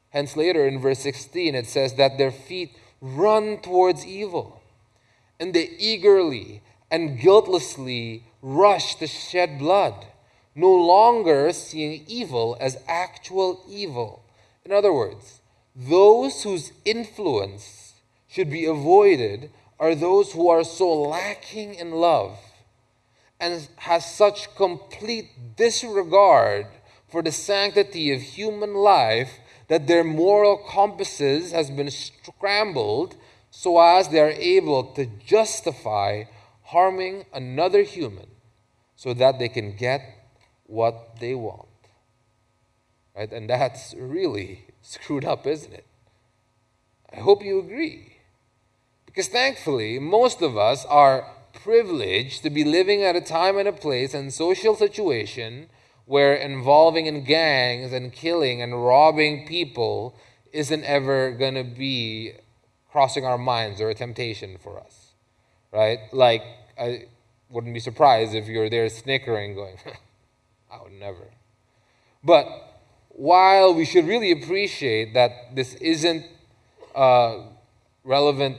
Hence, 0.09 0.37
later 0.37 0.67
in 0.67 0.79
verse 0.79 0.99
16, 0.99 1.55
it 1.55 1.67
says 1.67 1.95
that 1.95 2.17
their 2.17 2.31
feet 2.31 2.75
run 3.01 3.59
towards 3.61 4.05
evil, 4.05 4.61
and 5.39 5.53
they 5.53 5.69
eagerly 5.79 6.61
and 6.89 7.19
guiltlessly 7.19 8.23
rush 8.41 8.95
to 8.95 9.07
shed 9.07 9.59
blood, 9.59 10.05
no 10.55 10.71
longer 10.73 11.51
seeing 11.51 12.03
evil 12.07 12.57
as 12.59 12.77
actual 12.87 13.63
evil 13.69 14.23
in 14.67 14.73
other 14.73 14.91
words, 14.91 15.39
those 15.73 16.43
whose 16.43 16.73
influence 16.83 17.93
should 18.27 18.49
be 18.49 18.65
avoided 18.65 19.49
are 19.79 19.95
those 19.95 20.33
who 20.33 20.49
are 20.49 20.65
so 20.65 20.91
lacking 20.91 21.75
in 21.75 21.91
love 21.91 22.37
and 23.39 23.69
has 23.77 24.13
such 24.13 24.53
complete 24.55 25.55
disregard 25.55 26.65
for 27.07 27.21
the 27.21 27.31
sanctity 27.31 28.11
of 28.11 28.21
human 28.21 28.73
life 28.73 29.39
that 29.69 29.87
their 29.87 30.03
moral 30.03 30.57
compasses 30.57 31.53
has 31.53 31.71
been 31.71 31.89
scrambled 31.89 33.15
so 33.49 33.79
as 33.79 34.09
they 34.09 34.19
are 34.19 34.31
able 34.31 34.83
to 34.95 35.05
justify 35.05 36.23
harming 36.63 37.23
another 37.33 37.83
human 37.83 38.27
so 38.97 39.13
that 39.13 39.39
they 39.39 39.47
can 39.47 39.77
get 39.77 40.01
what 40.65 41.21
they 41.21 41.35
want. 41.35 41.69
Right? 43.17 43.31
And 43.31 43.49
that's 43.49 43.95
really 43.97 44.65
screwed 44.81 45.25
up, 45.25 45.47
isn't 45.47 45.73
it? 45.73 45.85
I 47.11 47.19
hope 47.19 47.43
you 47.43 47.59
agree. 47.59 48.17
Because 49.05 49.27
thankfully, 49.27 49.97
most 49.97 50.41
of 50.43 50.55
us 50.55 50.85
are 50.85 51.25
privileged 51.53 52.43
to 52.43 52.51
be 52.51 52.63
living 52.63 53.01
at 53.01 53.15
a 53.15 53.21
time 53.21 53.57
and 53.57 53.67
a 53.67 53.73
place 53.73 54.13
and 54.13 54.31
social 54.31 54.75
situation 54.75 55.67
where 56.05 56.35
involving 56.35 57.07
in 57.07 57.23
gangs 57.23 57.91
and 57.91 58.13
killing 58.13 58.61
and 58.61 58.85
robbing 58.85 59.47
people 59.47 60.15
isn't 60.53 60.83
ever 60.83 61.31
going 61.31 61.55
to 61.55 61.63
be 61.63 62.33
crossing 62.91 63.25
our 63.25 63.37
minds 63.37 63.81
or 63.81 63.89
a 63.89 63.95
temptation 63.95 64.57
for 64.61 64.79
us. 64.79 65.13
Right? 65.73 65.99
Like, 66.13 66.43
I 66.79 67.05
wouldn't 67.49 67.73
be 67.73 67.79
surprised 67.79 68.35
if 68.35 68.47
you're 68.47 68.69
there 68.69 68.87
snickering, 68.89 69.55
going, 69.55 69.77
I 70.71 70.83
would 70.83 70.93
never. 70.93 71.31
But 72.23 72.66
while 73.17 73.73
we 73.73 73.83
should 73.83 74.05
really 74.05 74.31
appreciate 74.31 75.15
that 75.15 75.55
this 75.55 75.73
isn't 75.75 76.23
uh, 76.93 77.39
relevant 78.03 78.57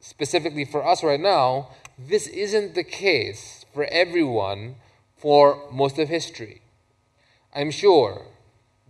specifically 0.00 0.64
for 0.64 0.84
us 0.84 1.04
right 1.04 1.20
now, 1.20 1.68
this 1.98 2.26
isn't 2.26 2.74
the 2.74 2.84
case 2.84 3.66
for 3.74 3.84
everyone 3.84 4.76
for 5.18 5.68
most 5.70 5.98
of 5.98 6.08
history. 6.08 6.62
I'm 7.54 7.70
sure 7.70 8.22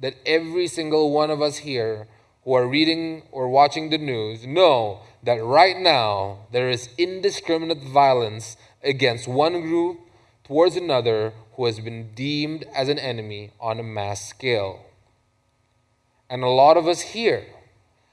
that 0.00 0.14
every 0.24 0.68
single 0.68 1.10
one 1.10 1.30
of 1.30 1.42
us 1.42 1.58
here 1.58 2.06
who 2.44 2.54
are 2.54 2.66
reading 2.66 3.24
or 3.32 3.48
watching 3.48 3.90
the 3.90 3.98
news 3.98 4.46
know 4.46 5.00
that 5.24 5.42
right 5.42 5.76
now 5.76 6.46
there 6.52 6.70
is 6.70 6.88
indiscriminate 6.96 7.82
violence 7.82 8.56
against 8.84 9.26
one 9.26 9.62
group 9.62 9.98
towards 10.44 10.76
another 10.76 11.32
who 11.54 11.66
has 11.66 11.80
been 11.80 12.14
deemed 12.14 12.64
as 12.72 12.88
an 12.88 13.00
enemy 13.00 13.50
on 13.60 13.80
a 13.80 13.82
mass 13.82 14.28
scale. 14.28 14.86
And 16.32 16.42
a 16.42 16.48
lot 16.48 16.78
of 16.78 16.88
us 16.88 17.02
here 17.02 17.44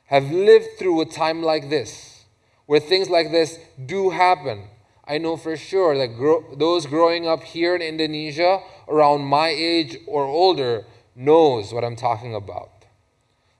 have 0.07 0.29
lived 0.29 0.77
through 0.77 0.99
a 0.99 1.05
time 1.05 1.41
like 1.41 1.69
this, 1.69 2.25
where 2.65 2.81
things 2.81 3.09
like 3.09 3.31
this 3.31 3.57
do 3.85 4.09
happen. 4.09 4.63
I 5.07 5.19
know 5.19 5.37
for 5.37 5.55
sure 5.55 5.97
that 5.97 6.17
gro- 6.17 6.53
those 6.53 6.85
growing 6.85 7.25
up 7.25 7.43
here 7.43 7.77
in 7.77 7.81
Indonesia 7.81 8.59
around 8.89 9.21
my 9.21 9.47
age 9.47 9.99
or 10.05 10.25
older 10.25 10.83
knows 11.15 11.71
what 11.71 11.85
I'm 11.85 11.95
talking 11.95 12.35
about. 12.35 12.83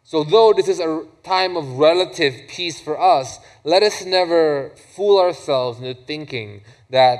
So 0.04 0.26
though 0.26 0.52
this 0.52 0.68
is 0.68 0.82
a 0.82 1.06
time 1.24 1.56
of 1.56 1.80
relative 1.80 2.34
peace 2.50 2.82
for 2.82 3.00
us, 3.00 3.40
let 3.64 3.82
us 3.82 4.04
never 4.04 4.74
fool 4.94 5.20
ourselves 5.20 5.80
into 5.80 5.94
thinking 5.94 6.64
that 6.90 7.18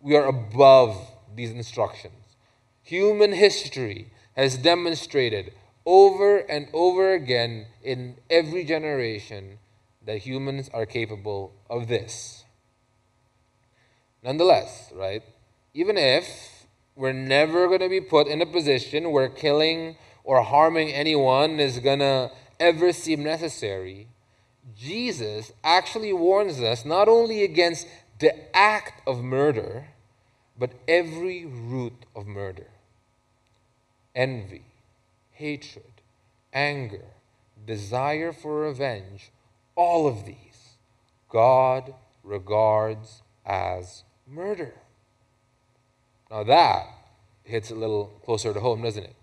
we 0.00 0.14
are 0.14 0.26
above 0.26 1.10
these 1.34 1.50
instructions. 1.50 2.36
Human 2.84 3.32
history 3.32 4.12
has 4.36 4.56
demonstrated 4.56 5.52
over 5.86 6.38
and 6.38 6.68
over 6.72 7.12
again 7.12 7.66
in 7.82 8.16
every 8.30 8.64
generation 8.64 9.58
that 10.04 10.18
humans 10.18 10.70
are 10.72 10.86
capable 10.86 11.52
of 11.68 11.88
this. 11.88 12.44
Nonetheless, 14.22 14.90
right, 14.94 15.22
even 15.74 15.98
if 15.98 16.66
we're 16.96 17.12
never 17.12 17.66
going 17.68 17.80
to 17.80 17.88
be 17.88 18.00
put 18.00 18.26
in 18.26 18.40
a 18.40 18.46
position 18.46 19.10
where 19.10 19.28
killing 19.28 19.96
or 20.22 20.42
harming 20.42 20.90
anyone 20.90 21.60
is 21.60 21.78
going 21.78 21.98
to 21.98 22.30
ever 22.58 22.92
seem 22.92 23.22
necessary, 23.22 24.08
Jesus 24.74 25.52
actually 25.62 26.12
warns 26.12 26.60
us 26.60 26.84
not 26.84 27.08
only 27.08 27.42
against 27.42 27.86
the 28.20 28.56
act 28.56 29.02
of 29.06 29.22
murder, 29.22 29.88
but 30.58 30.70
every 30.88 31.44
root 31.44 32.06
of 32.14 32.26
murder 32.26 32.68
envy, 34.14 34.64
hatred, 35.34 36.02
anger, 36.52 37.04
desire 37.66 38.32
for 38.32 38.60
revenge, 38.60 39.30
all 39.74 40.06
of 40.06 40.24
these, 40.24 40.76
God 41.28 41.92
regards 42.22 43.22
as 43.44 44.04
murder. 44.26 44.74
Now 46.30 46.44
that 46.44 46.86
hits 47.42 47.70
a 47.70 47.74
little 47.74 48.06
closer 48.24 48.54
to 48.54 48.60
home, 48.60 48.82
doesn't 48.82 49.04
it? 49.04 49.16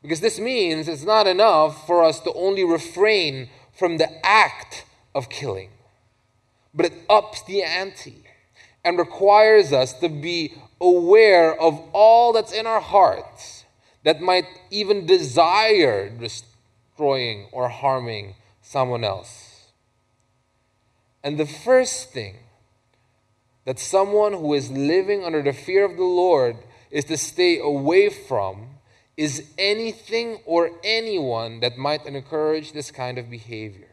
Because 0.00 0.20
this 0.20 0.38
means 0.38 0.88
it's 0.88 1.04
not 1.04 1.26
enough 1.26 1.86
for 1.86 2.02
us 2.02 2.20
to 2.20 2.32
only 2.32 2.64
refrain 2.64 3.48
from 3.72 3.98
the 3.98 4.08
act 4.24 4.84
of 5.14 5.28
killing, 5.28 5.70
but 6.72 6.86
it 6.86 6.92
ups 7.08 7.42
the 7.42 7.62
ante 7.62 8.24
and 8.84 8.98
requires 8.98 9.72
us 9.72 9.92
to 9.94 10.08
be 10.08 10.54
aware 10.80 11.54
of 11.60 11.78
all 11.92 12.32
that's 12.32 12.52
in 12.52 12.66
our 12.66 12.80
hearts 12.80 13.61
that 14.04 14.20
might 14.20 14.46
even 14.70 15.06
desire 15.06 16.08
destroying 16.08 17.48
or 17.52 17.68
harming 17.68 18.34
someone 18.60 19.04
else. 19.04 19.72
And 21.22 21.38
the 21.38 21.46
first 21.46 22.12
thing 22.12 22.36
that 23.64 23.78
someone 23.78 24.32
who 24.32 24.54
is 24.54 24.70
living 24.70 25.24
under 25.24 25.42
the 25.42 25.52
fear 25.52 25.84
of 25.84 25.96
the 25.96 26.04
Lord 26.04 26.56
is 26.90 27.04
to 27.06 27.16
stay 27.16 27.58
away 27.58 28.08
from 28.08 28.70
is 29.16 29.50
anything 29.56 30.40
or 30.46 30.70
anyone 30.82 31.60
that 31.60 31.78
might 31.78 32.06
encourage 32.06 32.72
this 32.72 32.90
kind 32.90 33.18
of 33.18 33.30
behavior. 33.30 33.88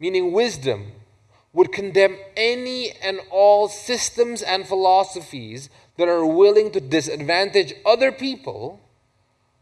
Meaning, 0.00 0.32
wisdom 0.32 0.92
would 1.52 1.70
condemn 1.70 2.16
any 2.36 2.90
and 2.90 3.20
all 3.30 3.68
systems 3.68 4.42
and 4.42 4.66
philosophies 4.66 5.70
that 5.96 6.08
are 6.08 6.26
willing 6.26 6.70
to 6.72 6.80
disadvantage 6.80 7.74
other 7.86 8.10
people 8.10 8.80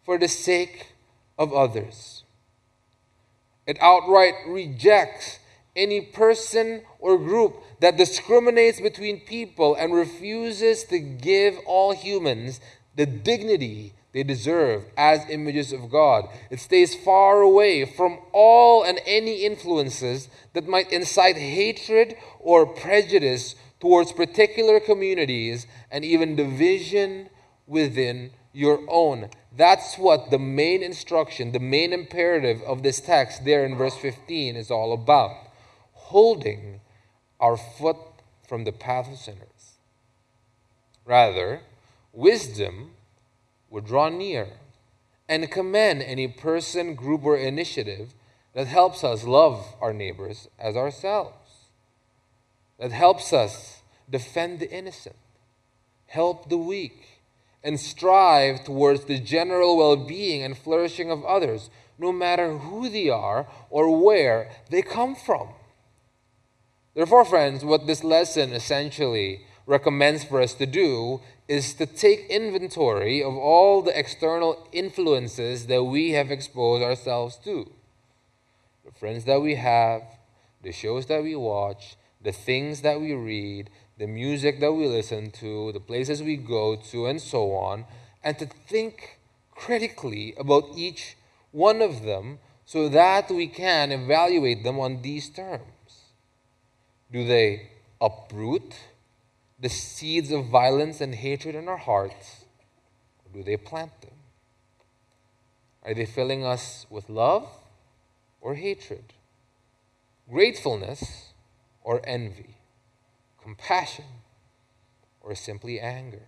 for 0.05 0.19
the 0.19 0.29
sake 0.29 0.89
of 1.39 1.53
others. 1.53 2.25
It 3.67 3.79
outright 3.81 4.35
rejects 4.47 5.39
any 5.75 6.01
person 6.01 6.83
or 6.99 7.17
group 7.19 7.57
that 7.81 7.97
discriminates 7.97 8.81
between 8.81 9.21
people 9.21 9.75
and 9.75 9.95
refuses 9.95 10.85
to 10.85 10.99
give 10.99 11.59
all 11.67 11.93
humans 11.93 12.61
the 12.97 13.07
dignity 13.07 13.95
they 14.13 14.23
deserve 14.23 14.85
as 14.97 15.29
images 15.31 15.73
of 15.73 15.91
God. 15.91 16.29
It 16.51 16.61
stays 16.61 16.95
far 16.95 17.41
away 17.41 17.87
from 17.87 18.19
all 18.33 18.83
and 18.83 19.01
any 19.07 19.45
influences 19.45 20.29
that 20.53 20.69
might 20.69 20.93
incite 20.93 21.37
hatred 21.37 22.17
or 22.39 22.67
prejudice 22.67 23.55
towards 23.83 24.13
particular 24.13 24.79
communities 24.79 25.67
and 25.91 26.05
even 26.05 26.37
division 26.37 27.29
within 27.67 28.31
your 28.53 28.79
own. 28.89 29.29
That's 29.57 29.97
what 29.97 30.31
the 30.31 30.39
main 30.39 30.85
instruction, 30.85 31.51
the 31.51 31.59
main 31.59 31.93
imperative 31.93 32.63
of 32.63 32.85
this 32.85 33.01
text 33.01 33.45
there 33.45 33.65
in 33.65 33.77
verse 33.77 33.97
15 33.97 34.55
is 34.55 34.71
all 34.71 34.93
about. 34.93 35.33
Holding 35.95 36.81
our 37.41 37.57
foot 37.57 37.97
from 38.47 38.63
the 38.63 38.71
path 38.71 39.11
of 39.11 39.19
sinners. 39.19 39.79
Rather, 41.05 41.63
wisdom 42.13 42.93
would 43.69 43.85
draw 43.85 44.09
near 44.09 44.47
and 45.29 45.51
commend 45.51 46.03
any 46.03 46.29
person, 46.29 46.95
group, 46.95 47.25
or 47.25 47.37
initiative 47.37 48.15
that 48.55 48.69
helps 48.69 49.03
us 49.03 49.25
love 49.25 49.75
our 49.81 49.93
neighbors 49.93 50.47
as 50.57 50.77
ourselves, 50.77 51.42
that 52.83 52.91
helps 52.91 53.33
us 53.33 53.81
defend 54.11 54.59
the 54.59 54.69
innocent, 54.69 55.15
help 56.07 56.49
the 56.49 56.59
weak, 56.59 57.21
and 57.63 57.79
strive 57.79 58.65
towards 58.65 59.05
the 59.05 59.21
general 59.21 59.77
well 59.77 59.95
being 59.97 60.43
and 60.43 60.59
flourishing 60.59 61.09
of 61.09 61.25
others, 61.25 61.71
no 61.97 62.11
matter 62.11 62.59
who 62.59 62.89
they 62.89 63.09
are 63.09 63.47
or 63.71 64.03
where 64.05 64.51
they 64.69 64.83
come 64.83 65.15
from. 65.15 65.51
Therefore, 66.95 67.25
friends, 67.25 67.65
what 67.65 67.87
this 67.87 68.03
lesson 68.03 68.53
essentially 68.53 69.47
recommends 69.65 70.25
for 70.25 70.43
us 70.43 70.55
to 70.55 70.67
do 70.67 71.21
is 71.47 71.75
to 71.75 71.87
take 71.87 72.27
inventory 72.29 73.23
of 73.23 73.37
all 73.37 73.83
the 73.83 73.97
external 73.97 74.67
influences 74.73 75.67
that 75.67 75.85
we 75.85 76.11
have 76.11 76.33
exposed 76.33 76.83
ourselves 76.83 77.37
to. 77.45 77.71
The 78.85 78.91
friends 78.91 79.25
that 79.27 79.41
we 79.41 79.55
have, 79.55 80.03
the 80.63 80.73
shows 80.73 81.07
that 81.07 81.23
we 81.23 81.37
watch, 81.37 81.97
the 82.23 82.33
things 82.33 82.83
that 82.83 83.01
we 83.01 83.15
read, 83.15 83.71
the 83.99 84.07
music 84.07 84.61
that 84.61 84.73
we 84.73 84.87
listen 84.87 85.31
to, 85.33 85.73
the 85.73 85.81
places 85.81 86.23
we 86.23 86.37
go 86.37 86.77
to, 86.77 87.07
and 87.07 87.21
so 87.21 87.53
on, 87.53 87.85
and 88.23 88.39
to 88.39 88.47
think 88.47 89.19
critically 89.51 90.35
about 90.39 90.65
each 90.77 91.17
one 91.51 91.83
of 91.83 92.03
them 92.03 92.39
so 92.65 92.89
that 92.89 93.31
we 93.31 93.47
can 93.47 93.93
evaluate 93.93 94.65
them 94.65 94.79
on 94.79 95.03
these 95.03 95.29
terms. 95.29 96.05
Do 97.11 97.27
they 97.27 97.71
uproot? 98.01 98.75
the 99.63 99.69
seeds 99.69 100.33
of 100.33 100.47
violence 100.47 101.01
and 101.01 101.15
hatred 101.15 101.55
in 101.55 101.69
our 101.69 101.77
hearts, 101.77 102.45
or 103.25 103.33
do 103.33 103.45
they 103.45 103.57
plant 103.57 103.93
them? 104.01 104.11
Are 105.85 105.95
they 105.95 106.05
filling 106.05 106.45
us 106.45 106.85
with 106.91 107.09
love 107.09 107.49
or 108.41 108.57
hatred? 108.57 109.13
Gratefulness 110.29 111.32
or 111.83 112.01
envy? 112.05 112.57
Compassion 113.43 114.05
or 115.21 115.35
simply 115.35 115.81
anger? 115.81 116.27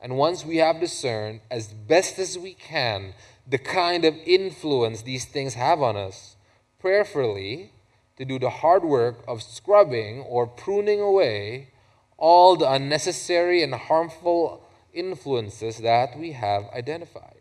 And 0.00 0.16
once 0.16 0.44
we 0.44 0.58
have 0.58 0.80
discerned, 0.80 1.40
as 1.50 1.68
best 1.68 2.18
as 2.18 2.38
we 2.38 2.54
can, 2.54 3.14
the 3.46 3.58
kind 3.58 4.04
of 4.04 4.14
influence 4.26 5.02
these 5.02 5.24
things 5.24 5.54
have 5.54 5.80
on 5.80 5.96
us, 5.96 6.36
prayerfully, 6.78 7.72
to 8.16 8.24
do 8.24 8.38
the 8.38 8.50
hard 8.50 8.84
work 8.84 9.24
of 9.26 9.42
scrubbing 9.42 10.20
or 10.20 10.46
pruning 10.46 11.00
away 11.00 11.68
all 12.16 12.56
the 12.56 12.70
unnecessary 12.70 13.62
and 13.62 13.74
harmful 13.74 14.62
influences 14.92 15.78
that 15.78 16.18
we 16.18 16.32
have 16.32 16.64
identified. 16.74 17.40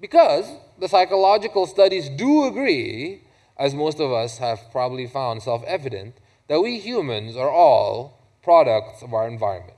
Because 0.00 0.50
the 0.78 0.88
psychological 0.88 1.66
studies 1.66 2.08
do 2.08 2.44
agree, 2.44 3.22
as 3.58 3.74
most 3.74 4.00
of 4.00 4.12
us 4.12 4.38
have 4.38 4.70
probably 4.70 5.06
found 5.06 5.42
self 5.42 5.64
evident, 5.64 6.14
that 6.48 6.60
we 6.60 6.78
humans 6.78 7.36
are 7.36 7.50
all 7.50 8.20
products 8.42 9.02
of 9.02 9.12
our 9.12 9.26
environment. 9.26 9.76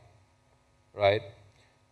Right? 0.95 1.23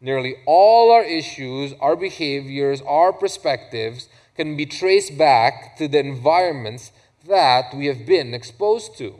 Nearly 0.00 0.36
all 0.46 0.92
our 0.92 1.04
issues, 1.04 1.72
our 1.80 1.96
behaviors, 1.96 2.82
our 2.82 3.12
perspectives 3.12 4.08
can 4.34 4.56
be 4.56 4.66
traced 4.66 5.16
back 5.16 5.76
to 5.78 5.88
the 5.88 5.98
environments 5.98 6.92
that 7.26 7.74
we 7.74 7.86
have 7.86 8.04
been 8.06 8.34
exposed 8.34 8.96
to, 8.98 9.18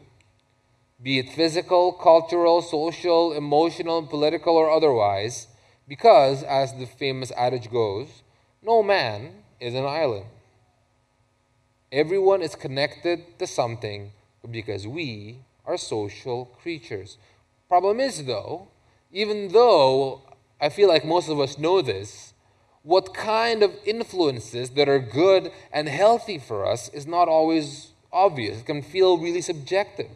be 1.03 1.19
it 1.19 1.31
physical, 1.31 1.93
cultural, 1.93 2.63
social, 2.63 3.33
emotional, 3.33 4.07
political, 4.07 4.55
or 4.57 4.71
otherwise, 4.71 5.49
because, 5.89 6.43
as 6.43 6.75
the 6.75 6.87
famous 6.87 7.33
adage 7.37 7.71
goes, 7.71 8.23
no 8.63 8.83
man 8.83 9.43
is 9.61 9.75
an 9.75 9.85
island. 9.85 10.27
Everyone 11.97 12.43
is 12.43 12.55
connected 12.55 13.39
to 13.39 13.47
something 13.47 14.13
because 14.51 14.87
we 14.87 15.39
are 15.65 15.79
social 15.79 16.45
creatures. 16.61 17.17
Problem 17.71 18.01
is, 18.01 18.27
though, 18.27 18.69
even 19.11 19.49
though 19.49 20.21
I 20.61 20.69
feel 20.69 20.89
like 20.89 21.07
most 21.07 21.31
of 21.31 21.41
us 21.41 21.57
know 21.57 21.81
this, 21.81 22.35
what 22.83 23.15
kind 23.15 23.63
of 23.63 23.75
influences 23.87 24.69
that 24.73 24.91
are 24.91 24.99
good 24.99 25.51
and 25.73 25.89
healthy 25.89 26.37
for 26.37 26.67
us 26.67 26.91
is 26.91 27.07
not 27.07 27.29
always 27.29 27.93
obvious. 28.13 28.61
It 28.61 28.67
can 28.67 28.83
feel 28.83 29.17
really 29.17 29.41
subjective. 29.41 30.11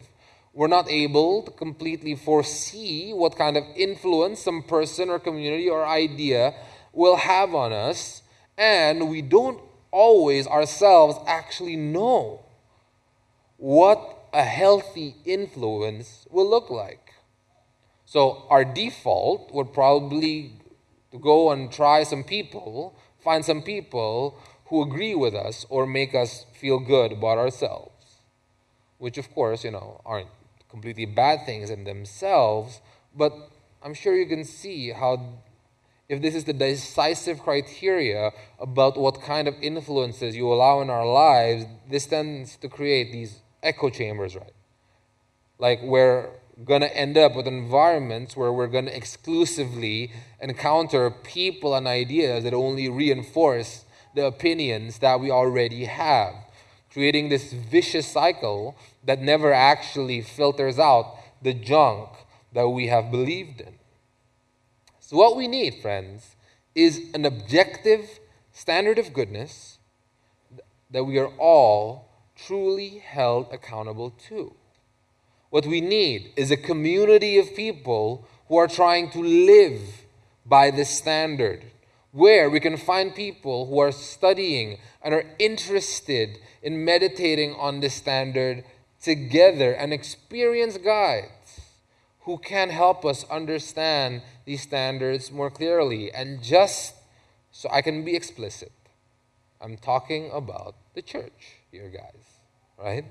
We're 0.53 0.67
not 0.67 0.87
able 0.87 1.41
to 1.41 1.49
completely 1.49 2.13
foresee 2.13 3.11
what 3.11 3.35
kind 3.35 3.57
of 3.57 3.63
influence 3.75 4.39
some 4.39 4.61
person 4.61 5.09
or 5.09 5.17
community 5.17 5.67
or 5.67 5.83
idea 5.83 6.53
will 6.93 7.15
have 7.15 7.55
on 7.55 7.73
us, 7.73 8.21
and 8.55 9.09
we 9.09 9.23
don't 9.23 9.59
always 9.91 10.47
ourselves 10.47 11.17
actually 11.27 11.75
know 11.75 12.41
what 13.57 14.17
a 14.33 14.43
healthy 14.43 15.15
influence 15.25 16.25
will 16.31 16.49
look 16.49 16.69
like. 16.69 17.13
So, 18.05 18.45
our 18.49 18.65
default 18.65 19.53
would 19.53 19.73
probably 19.73 20.53
to 21.11 21.19
go 21.19 21.51
and 21.51 21.71
try 21.71 22.03
some 22.03 22.23
people, 22.23 22.95
find 23.19 23.45
some 23.45 23.61
people 23.61 24.37
who 24.65 24.81
agree 24.81 25.15
with 25.15 25.35
us 25.35 25.65
or 25.69 25.85
make 25.85 26.15
us 26.15 26.45
feel 26.53 26.79
good 26.79 27.11
about 27.11 27.37
ourselves, 27.37 28.21
which, 28.97 29.17
of 29.17 29.33
course, 29.33 29.63
you 29.63 29.71
know, 29.71 30.01
aren't 30.05 30.29
completely 30.69 31.05
bad 31.05 31.45
things 31.45 31.69
in 31.69 31.83
themselves, 31.83 32.79
but 33.15 33.33
I'm 33.83 33.93
sure 33.93 34.15
you 34.15 34.25
can 34.25 34.45
see 34.45 34.91
how, 34.91 35.41
if 36.11 36.21
this 36.21 36.35
is 36.35 36.43
the 36.43 36.51
decisive 36.51 37.39
criteria 37.39 38.31
about 38.59 38.97
what 38.97 39.21
kind 39.21 39.47
of 39.47 39.55
influences 39.61 40.35
you 40.35 40.51
allow 40.51 40.81
in 40.81 40.89
our 40.89 41.07
lives, 41.07 41.65
this 41.89 42.05
tends 42.05 42.57
to 42.57 42.67
create 42.67 43.13
these 43.13 43.39
echo 43.63 43.89
chambers, 43.89 44.35
right? 44.35 44.51
Like 45.57 45.79
we're 45.81 46.29
going 46.65 46.81
to 46.81 46.93
end 46.93 47.17
up 47.17 47.33
with 47.33 47.47
environments 47.47 48.35
where 48.35 48.51
we're 48.51 48.67
going 48.67 48.87
to 48.87 48.95
exclusively 48.95 50.11
encounter 50.41 51.09
people 51.09 51.73
and 51.75 51.87
ideas 51.87 52.43
that 52.43 52.53
only 52.53 52.89
reinforce 52.89 53.85
the 54.13 54.25
opinions 54.25 54.99
that 54.99 55.21
we 55.21 55.31
already 55.31 55.85
have, 55.85 56.33
creating 56.91 57.29
this 57.29 57.53
vicious 57.53 58.05
cycle 58.05 58.75
that 59.05 59.21
never 59.21 59.53
actually 59.53 60.21
filters 60.21 60.77
out 60.77 61.15
the 61.41 61.53
junk 61.53 62.09
that 62.51 62.67
we 62.67 62.87
have 62.87 63.09
believed 63.09 63.61
in. 63.61 63.75
So, 65.11 65.17
what 65.17 65.35
we 65.35 65.49
need, 65.49 65.81
friends, 65.81 66.37
is 66.73 67.09
an 67.13 67.25
objective 67.25 68.21
standard 68.53 68.97
of 68.97 69.11
goodness 69.11 69.77
that 70.89 71.03
we 71.03 71.17
are 71.17 71.33
all 71.37 72.07
truly 72.33 72.99
held 72.99 73.51
accountable 73.51 74.11
to. 74.29 74.53
What 75.49 75.65
we 75.65 75.81
need 75.81 76.31
is 76.37 76.49
a 76.49 76.55
community 76.55 77.37
of 77.39 77.53
people 77.57 78.25
who 78.47 78.55
are 78.55 78.69
trying 78.69 79.09
to 79.09 79.19
live 79.19 80.05
by 80.45 80.71
this 80.71 80.89
standard, 80.89 81.65
where 82.13 82.49
we 82.49 82.61
can 82.61 82.77
find 82.77 83.13
people 83.13 83.65
who 83.65 83.79
are 83.79 83.91
studying 83.91 84.77
and 85.01 85.13
are 85.13 85.25
interested 85.39 86.39
in 86.63 86.85
meditating 86.85 87.53
on 87.55 87.81
this 87.81 87.95
standard 87.95 88.63
together 89.01 89.73
and 89.73 89.91
experience 89.91 90.77
guides 90.77 91.40
who 92.31 92.37
can 92.37 92.69
help 92.69 93.03
us 93.03 93.25
understand 93.29 94.21
these 94.45 94.61
standards 94.61 95.33
more 95.33 95.49
clearly. 95.49 96.09
And 96.13 96.41
just 96.41 96.93
so 97.51 97.67
I 97.69 97.81
can 97.81 98.05
be 98.05 98.15
explicit, 98.15 98.71
I'm 99.59 99.75
talking 99.75 100.29
about 100.31 100.75
the 100.93 101.01
church 101.01 101.57
here, 101.73 101.89
guys, 101.89 102.23
right? 102.81 103.03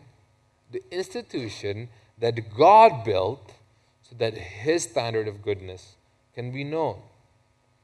The 0.72 0.82
institution 0.90 1.90
that 2.18 2.56
God 2.56 3.04
built 3.04 3.52
so 4.00 4.16
that 4.16 4.32
His 4.38 4.84
standard 4.84 5.28
of 5.28 5.42
goodness 5.42 5.96
can 6.34 6.50
be 6.50 6.64
known. 6.64 7.02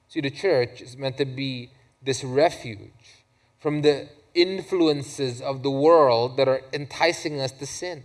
See, 0.09 0.23
the 0.23 0.31
church 0.31 0.81
is 0.81 0.97
meant 0.97 1.19
to 1.19 1.27
be 1.27 1.69
this 2.03 2.25
refuge 2.25 3.21
from 3.59 3.83
the 3.83 4.09
influences 4.33 5.43
of 5.43 5.63
the 5.63 5.71
world 5.71 6.39
that 6.39 6.49
are 6.49 6.63
enticing 6.73 7.43
us 7.43 7.53
to 7.53 7.67
sin. 7.67 8.05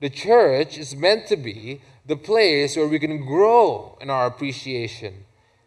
The 0.00 0.10
church 0.10 0.78
is 0.78 0.96
meant 0.96 1.26
to 1.26 1.36
be 1.36 1.82
the 2.06 2.16
place 2.16 2.76
where 2.76 2.88
we 2.88 2.98
can 2.98 3.24
grow 3.24 3.98
in 4.00 4.10
our 4.10 4.26
appreciation 4.26 5.24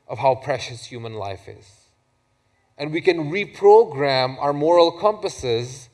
of 0.08 0.20
how 0.20 0.36
precious 0.36 0.86
human 0.86 1.14
life 1.14 1.48
is. 1.48 1.88
And 2.78 2.92
we 2.92 3.02
can 3.02 3.32
reprogram 3.32 4.38
our 4.40 4.52
moral 4.52 4.92
compasses 4.92 5.90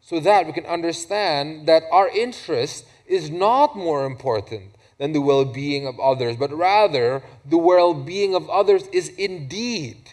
so 0.00 0.20
that 0.20 0.46
we 0.46 0.52
can 0.52 0.66
understand 0.66 1.68
that 1.68 1.82
our 1.92 2.08
interest 2.08 2.86
is 3.06 3.30
not 3.30 3.76
more 3.76 4.06
important 4.06 4.74
than 4.98 5.12
the 5.12 5.20
well 5.20 5.44
being 5.44 5.86
of 5.86 6.00
others, 6.00 6.36
but 6.36 6.52
rather 6.52 7.22
the 7.44 7.58
well 7.58 7.92
being 7.92 8.34
of 8.34 8.48
others 8.48 8.86
is 8.88 9.10
indeed 9.10 10.10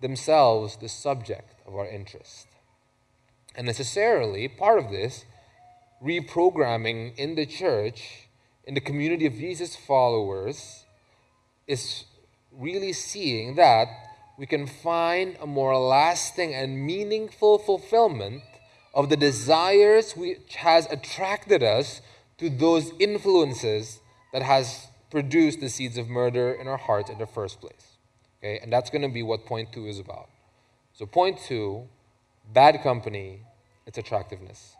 themselves 0.00 0.76
the 0.76 0.88
subject 0.88 1.54
of 1.66 1.74
our 1.74 1.86
interest. 1.86 2.46
And 3.54 3.66
necessarily, 3.66 4.46
part 4.48 4.78
of 4.78 4.90
this 4.90 5.24
reprogramming 6.02 7.16
in 7.16 7.34
the 7.34 7.46
church, 7.46 8.28
in 8.64 8.74
the 8.74 8.80
community 8.80 9.26
of 9.26 9.34
Jesus' 9.34 9.76
followers, 9.76 10.84
is 11.66 12.04
really 12.52 12.92
seeing 12.92 13.54
that 13.56 13.86
we 14.38 14.46
can 14.46 14.66
find 14.66 15.36
a 15.40 15.46
more 15.46 15.76
lasting 15.78 16.54
and 16.54 16.86
meaningful 16.86 17.58
fulfillment 17.58 18.42
of 18.94 19.08
the 19.08 19.16
desires 19.16 20.16
which 20.16 20.56
has 20.56 20.86
attracted 20.90 21.62
us 21.62 22.00
to 22.38 22.48
those 22.48 22.92
influences 22.98 24.00
that 24.32 24.42
has 24.42 24.88
produced 25.10 25.60
the 25.60 25.68
seeds 25.68 25.98
of 25.98 26.08
murder 26.08 26.52
in 26.52 26.66
our 26.66 26.78
hearts 26.78 27.10
in 27.10 27.18
the 27.18 27.26
first 27.26 27.60
place. 27.60 27.98
Okay, 28.38 28.58
and 28.62 28.72
that's 28.72 28.88
going 28.88 29.02
to 29.02 29.08
be 29.08 29.22
what 29.22 29.44
point 29.44 29.72
two 29.72 29.86
is 29.86 29.98
about. 29.98 30.30
So, 30.94 31.04
point 31.04 31.38
two 31.46 31.88
bad 32.52 32.82
company, 32.82 33.40
its 33.86 33.98
attractiveness. 33.98 34.74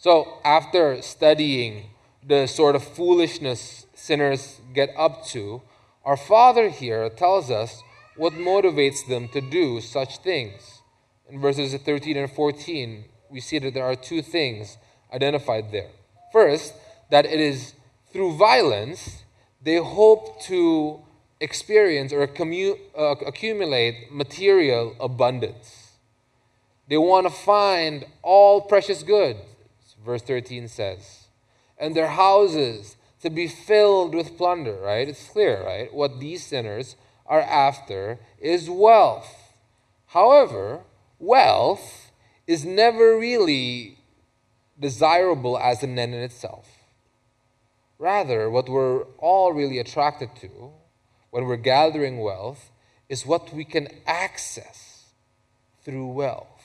So, 0.00 0.38
after 0.46 1.02
studying 1.02 1.90
the 2.26 2.46
sort 2.46 2.74
of 2.74 2.82
foolishness 2.82 3.84
sinners 3.92 4.62
get 4.72 4.88
up 4.96 5.26
to, 5.26 5.60
our 6.06 6.16
Father 6.16 6.70
here 6.70 7.10
tells 7.10 7.50
us 7.50 7.82
what 8.16 8.32
motivates 8.32 9.06
them 9.06 9.28
to 9.28 9.42
do 9.42 9.82
such 9.82 10.16
things. 10.16 10.80
In 11.28 11.38
verses 11.38 11.74
13 11.74 12.16
and 12.16 12.32
14, 12.32 13.04
we 13.28 13.40
see 13.40 13.58
that 13.58 13.74
there 13.74 13.84
are 13.84 13.94
two 13.94 14.22
things 14.22 14.78
identified 15.12 15.70
there. 15.70 15.90
First, 16.32 16.72
that 17.10 17.26
it 17.26 17.38
is 17.38 17.74
through 18.10 18.38
violence 18.38 19.24
they 19.62 19.76
hope 19.76 20.40
to 20.44 21.02
experience 21.42 22.10
or 22.10 22.26
commu- 22.26 22.78
uh, 22.96 23.16
accumulate 23.26 24.10
material 24.10 24.96
abundance. 24.98 25.90
They 26.88 26.96
want 26.96 27.26
to 27.26 27.30
find 27.30 28.06
all 28.22 28.62
precious 28.62 29.02
goods, 29.02 29.40
verse 30.04 30.22
13 30.22 30.68
says, 30.68 31.26
and 31.78 31.94
their 31.94 32.08
houses 32.08 32.96
to 33.22 33.30
be 33.30 33.48
filled 33.48 34.14
with 34.14 34.36
plunder, 34.36 34.76
right? 34.80 35.08
It's 35.08 35.28
clear, 35.28 35.64
right? 35.64 35.92
What 35.92 36.20
these 36.20 36.44
sinners 36.44 36.96
are 37.26 37.40
after 37.40 38.18
is 38.38 38.68
wealth. 38.68 39.54
However, 40.06 40.80
wealth 41.18 42.12
is 42.46 42.64
never 42.64 43.16
really 43.16 43.98
desirable 44.78 45.58
as 45.58 45.82
an 45.82 45.98
end 45.98 46.14
in 46.14 46.20
itself. 46.20 46.68
Rather, 47.98 48.48
what 48.50 48.68
we're 48.68 49.02
all 49.18 49.52
really 49.52 49.78
attracted 49.78 50.30
to 50.40 50.72
when 51.30 51.44
we're 51.44 51.56
gathering 51.56 52.18
wealth 52.20 52.70
is 53.08 53.26
what 53.26 53.52
we 53.52 53.64
can 53.64 53.88
access 54.06 55.12
through 55.84 56.06
wealth. 56.06 56.59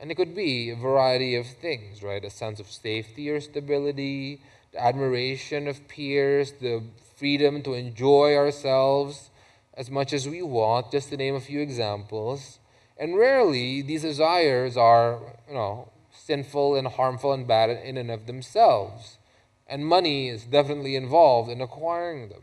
And 0.00 0.10
it 0.10 0.14
could 0.14 0.34
be 0.34 0.70
a 0.70 0.76
variety 0.76 1.36
of 1.36 1.46
things, 1.46 2.02
right? 2.02 2.24
A 2.24 2.30
sense 2.30 2.58
of 2.58 2.70
safety 2.70 3.28
or 3.28 3.38
stability, 3.38 4.40
the 4.72 4.82
admiration 4.82 5.68
of 5.68 5.86
peers, 5.88 6.52
the 6.52 6.82
freedom 7.16 7.62
to 7.62 7.74
enjoy 7.74 8.34
ourselves 8.34 9.28
as 9.74 9.90
much 9.90 10.14
as 10.14 10.26
we 10.26 10.40
want, 10.40 10.90
just 10.90 11.10
to 11.10 11.18
name 11.18 11.34
a 11.34 11.40
few 11.40 11.60
examples. 11.60 12.58
And 12.96 13.16
rarely 13.16 13.82
these 13.82 14.02
desires 14.02 14.76
are, 14.76 15.18
you 15.46 15.54
know, 15.54 15.90
sinful 16.12 16.76
and 16.76 16.88
harmful 16.88 17.32
and 17.32 17.46
bad 17.46 17.68
in 17.68 17.98
and 17.98 18.10
of 18.10 18.26
themselves. 18.26 19.18
And 19.66 19.86
money 19.86 20.28
is 20.28 20.44
definitely 20.44 20.96
involved 20.96 21.50
in 21.50 21.60
acquiring 21.60 22.30
them. 22.30 22.42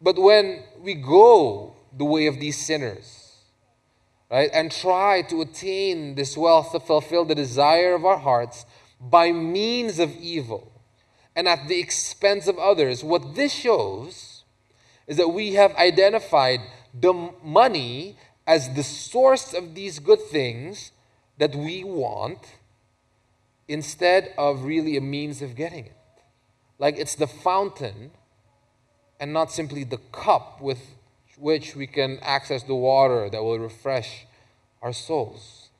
But 0.00 0.18
when 0.18 0.62
we 0.80 0.94
go 0.94 1.74
the 1.96 2.04
way 2.04 2.26
of 2.26 2.40
these 2.40 2.64
sinners, 2.64 3.19
right, 4.30 4.50
and 4.52 4.70
try 4.70 5.22
to 5.22 5.40
attain 5.40 6.14
this 6.14 6.36
wealth 6.36 6.72
to 6.72 6.80
fulfill 6.80 7.24
the 7.24 7.34
desire 7.34 7.94
of 7.94 8.04
our 8.04 8.18
hearts 8.18 8.64
by 9.00 9.32
means 9.32 9.98
of 9.98 10.14
evil 10.16 10.70
and 11.36 11.48
at 11.48 11.68
the 11.68 11.80
expense 11.80 12.46
of 12.46 12.58
others, 12.58 13.04
what 13.04 13.34
this 13.34 13.52
shows 13.52 14.44
is 15.06 15.16
that 15.16 15.28
we 15.28 15.54
have 15.54 15.74
identified 15.76 16.60
the 16.92 17.12
money 17.42 18.16
as 18.46 18.74
the 18.74 18.82
source 18.82 19.54
of 19.54 19.74
these 19.74 19.98
good 19.98 20.20
things 20.20 20.92
that 21.38 21.54
we 21.54 21.84
want 21.84 22.56
instead 23.68 24.34
of 24.36 24.64
really 24.64 24.96
a 24.96 25.00
means 25.00 25.40
of 25.40 25.54
getting 25.54 25.86
it. 25.86 25.96
Like 26.78 26.98
it's 26.98 27.14
the 27.14 27.26
fountain 27.26 28.10
and 29.18 29.32
not 29.32 29.52
simply 29.52 29.84
the 29.84 29.98
cup 30.12 30.60
with 30.60 30.80
which 31.40 31.74
we 31.74 31.86
can 31.86 32.18
access 32.20 32.62
the 32.62 32.74
water 32.74 33.30
that 33.30 33.42
will 33.42 33.58
refresh 33.58 34.26
our 34.82 34.92
souls. 34.92 35.70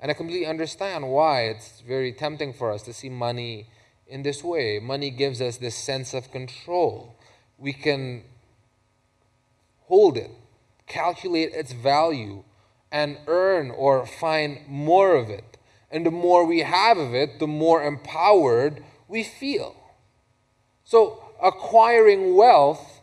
And 0.00 0.10
I 0.10 0.14
completely 0.14 0.46
understand 0.46 1.10
why 1.10 1.42
it's 1.42 1.80
very 1.80 2.12
tempting 2.12 2.52
for 2.52 2.70
us 2.70 2.82
to 2.82 2.92
see 2.92 3.08
money 3.08 3.66
in 4.06 4.22
this 4.22 4.44
way. 4.44 4.78
Money 4.78 5.10
gives 5.10 5.40
us 5.40 5.56
this 5.56 5.74
sense 5.74 6.14
of 6.14 6.30
control. 6.30 7.16
We 7.58 7.72
can 7.72 8.22
hold 9.86 10.16
it, 10.16 10.30
calculate 10.86 11.52
its 11.52 11.72
value, 11.72 12.44
and 12.92 13.18
earn 13.26 13.70
or 13.70 14.06
find 14.06 14.60
more 14.68 15.16
of 15.16 15.28
it. 15.28 15.58
And 15.90 16.06
the 16.06 16.10
more 16.10 16.44
we 16.44 16.60
have 16.60 16.98
of 16.98 17.14
it, 17.14 17.40
the 17.40 17.46
more 17.46 17.82
empowered 17.82 18.84
we 19.08 19.24
feel. 19.24 19.74
So, 20.84 21.24
acquiring 21.42 22.36
wealth 22.36 22.93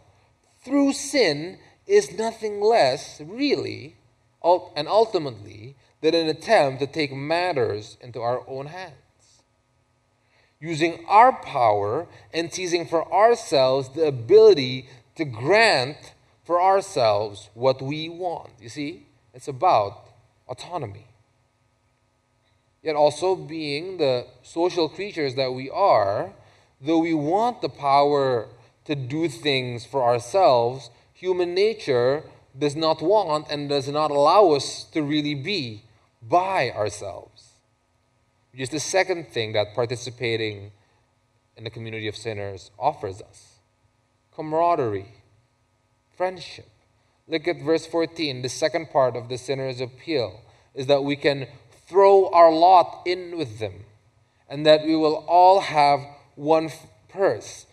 through 0.63 0.93
sin 0.93 1.57
is 1.87 2.17
nothing 2.17 2.61
less, 2.61 3.21
really, 3.21 3.95
and 4.43 4.87
ultimately, 4.87 5.75
than 6.01 6.15
an 6.15 6.27
attempt 6.27 6.79
to 6.79 6.87
take 6.87 7.13
matters 7.13 7.97
into 8.01 8.21
our 8.21 8.47
own 8.47 8.67
hands. 8.67 8.95
Using 10.59 11.03
our 11.07 11.33
power 11.33 12.07
and 12.33 12.53
seizing 12.53 12.85
for 12.85 13.11
ourselves 13.11 13.89
the 13.89 14.05
ability 14.05 14.87
to 15.15 15.25
grant 15.25 16.13
for 16.43 16.61
ourselves 16.61 17.49
what 17.53 17.81
we 17.81 18.09
want. 18.09 18.51
You 18.59 18.69
see, 18.69 19.07
it's 19.33 19.47
about 19.47 20.09
autonomy. 20.47 21.07
Yet 22.83 22.95
also 22.95 23.35
being 23.35 23.97
the 23.97 24.27
social 24.43 24.89
creatures 24.89 25.35
that 25.35 25.53
we 25.53 25.69
are, 25.69 26.33
though 26.79 26.99
we 26.99 27.13
want 27.13 27.61
the 27.61 27.69
power 27.69 28.47
to 28.85 28.95
do 28.95 29.27
things 29.27 29.85
for 29.85 30.03
ourselves, 30.03 30.89
human 31.13 31.53
nature 31.53 32.23
does 32.57 32.75
not 32.75 33.01
want 33.01 33.47
and 33.49 33.69
does 33.69 33.87
not 33.87 34.11
allow 34.11 34.51
us 34.51 34.83
to 34.85 35.01
really 35.01 35.35
be 35.35 35.83
by 36.21 36.71
ourselves. 36.71 37.53
Which 38.51 38.61
is 38.61 38.69
the 38.69 38.79
second 38.79 39.29
thing 39.29 39.53
that 39.53 39.73
participating 39.73 40.71
in 41.55 41.63
the 41.63 41.69
community 41.69 42.07
of 42.07 42.15
sinners 42.15 42.71
offers 42.77 43.21
us 43.21 43.51
camaraderie, 44.35 45.13
friendship. 46.15 46.69
Look 47.27 47.47
at 47.47 47.61
verse 47.61 47.85
14. 47.85 48.41
The 48.41 48.49
second 48.49 48.89
part 48.89 49.15
of 49.15 49.29
the 49.29 49.37
sinner's 49.37 49.79
appeal 49.79 50.41
is 50.73 50.87
that 50.87 51.03
we 51.03 51.15
can 51.15 51.47
throw 51.87 52.29
our 52.31 52.51
lot 52.51 53.03
in 53.05 53.37
with 53.37 53.59
them 53.59 53.85
and 54.49 54.65
that 54.65 54.85
we 54.85 54.95
will 54.95 55.25
all 55.27 55.61
have 55.61 55.99
one 56.35 56.69
purse. 57.09 57.65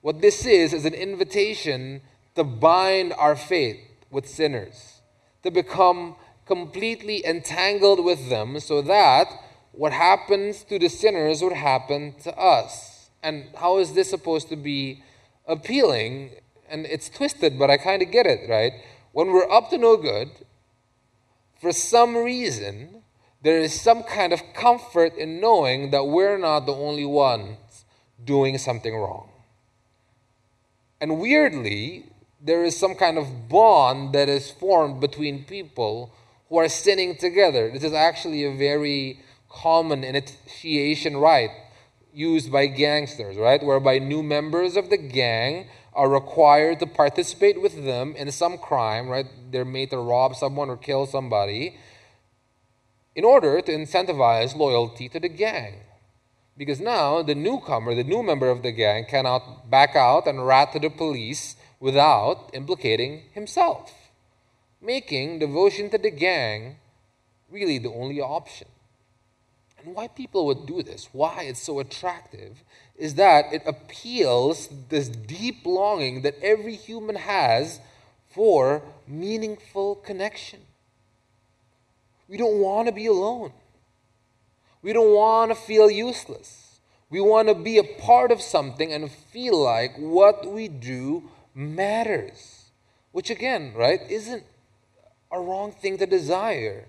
What 0.00 0.20
this 0.20 0.46
is, 0.46 0.72
is 0.72 0.84
an 0.84 0.94
invitation 0.94 2.02
to 2.34 2.44
bind 2.44 3.12
our 3.14 3.34
faith 3.34 3.80
with 4.10 4.28
sinners, 4.28 5.02
to 5.42 5.50
become 5.50 6.16
completely 6.46 7.24
entangled 7.26 8.04
with 8.04 8.28
them 8.28 8.60
so 8.60 8.80
that 8.82 9.26
what 9.72 9.92
happens 9.92 10.64
to 10.64 10.78
the 10.78 10.88
sinners 10.88 11.42
would 11.42 11.52
happen 11.52 12.14
to 12.22 12.36
us. 12.36 13.10
And 13.22 13.48
how 13.56 13.78
is 13.78 13.92
this 13.92 14.10
supposed 14.10 14.48
to 14.48 14.56
be 14.56 15.02
appealing? 15.46 16.30
And 16.70 16.86
it's 16.86 17.08
twisted, 17.08 17.58
but 17.58 17.70
I 17.70 17.76
kind 17.76 18.00
of 18.00 18.10
get 18.10 18.26
it, 18.26 18.48
right? 18.48 18.72
When 19.12 19.28
we're 19.32 19.50
up 19.50 19.70
to 19.70 19.78
no 19.78 19.96
good, 19.96 20.30
for 21.60 21.72
some 21.72 22.16
reason, 22.16 23.02
there 23.42 23.58
is 23.58 23.80
some 23.80 24.04
kind 24.04 24.32
of 24.32 24.42
comfort 24.54 25.16
in 25.16 25.40
knowing 25.40 25.90
that 25.90 26.04
we're 26.04 26.38
not 26.38 26.66
the 26.66 26.74
only 26.74 27.04
ones 27.04 27.84
doing 28.24 28.58
something 28.58 28.94
wrong. 28.94 29.30
And 31.00 31.20
weirdly, 31.20 32.06
there 32.40 32.64
is 32.64 32.76
some 32.76 32.94
kind 32.94 33.18
of 33.18 33.48
bond 33.48 34.14
that 34.14 34.28
is 34.28 34.50
formed 34.50 35.00
between 35.00 35.44
people 35.44 36.12
who 36.48 36.58
are 36.58 36.68
sinning 36.68 37.16
together. 37.16 37.70
This 37.70 37.84
is 37.84 37.92
actually 37.92 38.44
a 38.44 38.56
very 38.56 39.20
common 39.48 40.04
initiation 40.04 41.16
rite 41.16 41.50
used 42.12 42.50
by 42.50 42.66
gangsters, 42.66 43.36
right? 43.36 43.62
Whereby 43.62 43.98
new 43.98 44.22
members 44.22 44.76
of 44.76 44.90
the 44.90 44.96
gang 44.96 45.68
are 45.94 46.08
required 46.08 46.80
to 46.80 46.86
participate 46.86 47.60
with 47.60 47.84
them 47.84 48.14
in 48.16 48.30
some 48.32 48.58
crime, 48.58 49.08
right? 49.08 49.26
They're 49.50 49.64
made 49.64 49.90
to 49.90 49.98
rob 49.98 50.36
someone 50.36 50.70
or 50.70 50.76
kill 50.76 51.06
somebody 51.06 51.76
in 53.14 53.24
order 53.24 53.60
to 53.60 53.72
incentivize 53.72 54.56
loyalty 54.56 55.08
to 55.08 55.20
the 55.20 55.28
gang. 55.28 55.80
Because 56.58 56.80
now 56.80 57.22
the 57.22 57.36
newcomer, 57.36 57.94
the 57.94 58.02
new 58.02 58.22
member 58.22 58.50
of 58.50 58.62
the 58.62 58.72
gang, 58.72 59.04
cannot 59.04 59.70
back 59.70 59.94
out 59.94 60.26
and 60.26 60.44
rat 60.44 60.72
to 60.72 60.80
the 60.80 60.90
police 60.90 61.54
without 61.78 62.50
implicating 62.52 63.22
himself, 63.32 64.10
making 64.82 65.38
devotion 65.38 65.88
to 65.90 65.98
the 65.98 66.10
gang 66.10 66.76
really 67.48 67.78
the 67.78 67.92
only 67.92 68.20
option. 68.20 68.66
And 69.78 69.94
why 69.94 70.08
people 70.08 70.46
would 70.46 70.66
do 70.66 70.82
this, 70.82 71.08
why 71.12 71.44
it's 71.44 71.62
so 71.62 71.78
attractive, 71.78 72.64
is 72.96 73.14
that 73.14 73.52
it 73.52 73.62
appeals 73.64 74.68
this 74.88 75.08
deep 75.08 75.64
longing 75.64 76.22
that 76.22 76.34
every 76.42 76.74
human 76.74 77.14
has 77.14 77.78
for 78.28 78.82
meaningful 79.06 79.94
connection. 79.94 80.60
We 82.28 82.36
don't 82.36 82.58
want 82.58 82.88
to 82.88 82.92
be 82.92 83.06
alone. 83.06 83.52
We 84.82 84.92
don't 84.92 85.14
want 85.14 85.50
to 85.50 85.54
feel 85.54 85.90
useless. 85.90 86.80
We 87.10 87.20
want 87.20 87.48
to 87.48 87.54
be 87.54 87.78
a 87.78 87.84
part 87.84 88.30
of 88.30 88.40
something 88.40 88.92
and 88.92 89.10
feel 89.10 89.58
like 89.62 89.96
what 89.96 90.46
we 90.46 90.68
do 90.68 91.30
matters. 91.54 92.70
Which, 93.12 93.30
again, 93.30 93.72
right, 93.74 94.00
isn't 94.08 94.44
a 95.32 95.40
wrong 95.40 95.72
thing 95.72 95.98
to 95.98 96.06
desire. 96.06 96.86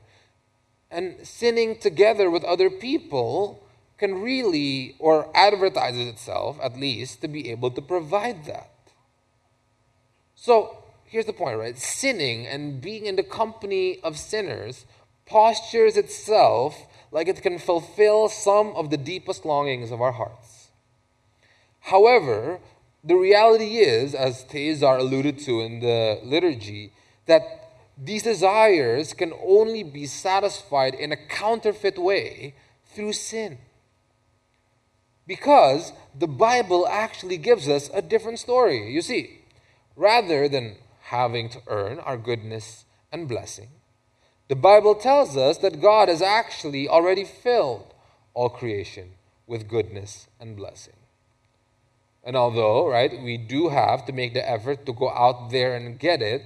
And 0.92 1.26
sinning 1.26 1.78
together 1.78 2.30
with 2.30 2.44
other 2.44 2.70
people 2.70 3.64
can 3.98 4.22
really, 4.22 4.96
or 5.00 5.30
advertises 5.36 6.08
itself 6.08 6.58
at 6.62 6.78
least, 6.78 7.22
to 7.22 7.28
be 7.28 7.50
able 7.50 7.72
to 7.72 7.82
provide 7.82 8.46
that. 8.46 8.72
So 10.36 10.84
here's 11.06 11.26
the 11.26 11.34
point, 11.34 11.58
right? 11.58 11.78
Sinning 11.78 12.48
and 12.48 12.82
being 12.82 13.06
in 13.06 13.16
the 13.16 13.24
company 13.24 14.00
of 14.04 14.18
sinners 14.18 14.86
postures 15.26 15.98
itself 15.98 16.86
like 17.12 17.28
it 17.28 17.42
can 17.42 17.60
fulfill 17.60 18.30
some 18.30 18.74
of 18.76 18.90
the 18.90 18.98
deepest 18.98 19.46
longings 19.46 19.92
of 19.92 20.02
our 20.02 20.12
hearts. 20.12 20.70
However, 21.82 22.60
the 23.04 23.16
reality 23.16 23.78
is, 23.78 24.14
as 24.14 24.44
Tezar 24.44 25.00
alluded 25.00 25.40
to 25.40 25.62
in 25.62 25.80
the 25.80 26.20
liturgy, 26.24 26.92
that 27.26 27.72
these 27.98 28.24
desires 28.24 29.14
can 29.14 29.34
only 29.44 29.84
be 29.84 30.06
satisfied 30.06 30.94
in 30.94 31.12
a 31.12 31.18
counterfeit 31.18 31.98
way 31.98 32.54
through 32.94 33.14
sin. 33.14 33.58
Because 35.28 35.94
the 36.18 36.28
Bible 36.28 36.88
actually 36.88 37.38
gives 37.38 37.68
us 37.68 37.90
a 37.94 38.02
different 38.02 38.40
story. 38.40 38.92
You 38.92 39.02
see, 39.02 39.42
rather 39.96 40.48
than 40.48 40.78
having 41.04 41.50
to 41.50 41.62
earn 41.68 42.00
our 42.00 42.18
goodness 42.18 42.86
and 43.12 43.28
blessing, 43.28 43.70
the 44.50 44.56
Bible 44.56 44.96
tells 44.96 45.38
us 45.38 45.60
that 45.60 45.80
God 45.80 46.10
has 46.10 46.22
actually 46.22 46.90
already 46.90 47.24
filled 47.24 47.94
all 48.34 48.50
creation 48.50 49.12
with 49.46 49.68
goodness 49.68 50.28
and 50.40 50.56
blessing. 50.58 50.96
And 52.24 52.36
although, 52.36 52.88
right, 52.88 53.12
we 53.22 53.38
do 53.38 53.70
have 53.70 54.06
to 54.08 54.12
make 54.12 54.34
the 54.34 54.48
effort 54.48 54.86
to 54.88 54.94
go 54.94 55.10
out 55.10 55.52
there 55.52 55.76
and 55.76 56.00
get 56.00 56.22
it, 56.22 56.42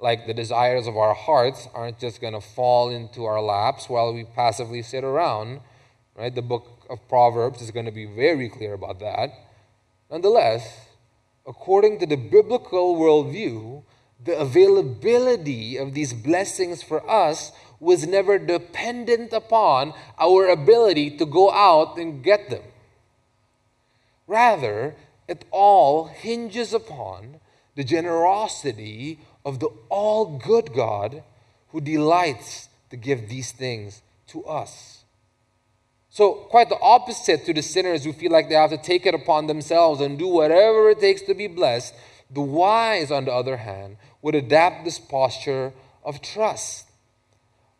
like 0.00 0.26
the 0.26 0.34
desires 0.34 0.86
of 0.86 0.96
our 0.96 1.14
hearts 1.14 1.68
aren't 1.74 1.98
just 1.98 2.20
going 2.20 2.32
to 2.32 2.40
fall 2.40 2.90
into 2.90 3.24
our 3.24 3.40
laps 3.40 3.88
while 3.88 4.12
we 4.12 4.24
passively 4.24 4.82
sit 4.82 5.04
around. 5.04 5.60
Right? 6.16 6.34
The 6.34 6.42
book 6.42 6.86
of 6.90 7.06
Proverbs 7.08 7.62
is 7.62 7.70
going 7.70 7.86
to 7.86 7.92
be 7.92 8.06
very 8.06 8.48
clear 8.48 8.72
about 8.72 8.98
that. 9.00 9.30
Nonetheless, 10.10 10.88
according 11.46 11.98
to 12.00 12.06
the 12.06 12.16
biblical 12.16 12.96
worldview, 12.96 13.84
the 14.24 14.38
availability 14.38 15.76
of 15.76 15.94
these 15.94 16.12
blessings 16.12 16.82
for 16.82 17.08
us 17.10 17.52
was 17.80 18.06
never 18.06 18.38
dependent 18.38 19.32
upon 19.32 19.92
our 20.18 20.48
ability 20.48 21.16
to 21.18 21.26
go 21.26 21.50
out 21.50 21.98
and 21.98 22.22
get 22.22 22.48
them. 22.48 22.62
Rather, 24.26 24.94
it 25.26 25.44
all 25.50 26.04
hinges 26.06 26.72
upon 26.72 27.40
the 27.74 27.82
generosity 27.82 29.18
of 29.44 29.58
the 29.58 29.68
all 29.88 30.38
good 30.38 30.72
God 30.72 31.22
who 31.68 31.80
delights 31.80 32.68
to 32.90 32.96
give 32.96 33.28
these 33.28 33.50
things 33.50 34.02
to 34.28 34.44
us. 34.44 35.04
So, 36.10 36.34
quite 36.50 36.68
the 36.68 36.78
opposite 36.78 37.46
to 37.46 37.54
the 37.54 37.62
sinners 37.62 38.04
who 38.04 38.12
feel 38.12 38.30
like 38.30 38.48
they 38.48 38.54
have 38.54 38.70
to 38.70 38.76
take 38.76 39.06
it 39.06 39.14
upon 39.14 39.46
themselves 39.46 40.00
and 40.00 40.18
do 40.18 40.28
whatever 40.28 40.90
it 40.90 41.00
takes 41.00 41.22
to 41.22 41.34
be 41.34 41.46
blessed, 41.46 41.94
the 42.30 42.42
wise, 42.42 43.10
on 43.10 43.24
the 43.24 43.32
other 43.32 43.56
hand, 43.56 43.96
would 44.22 44.34
adapt 44.34 44.84
this 44.84 44.98
posture 44.98 45.72
of 46.04 46.22
trust, 46.22 46.88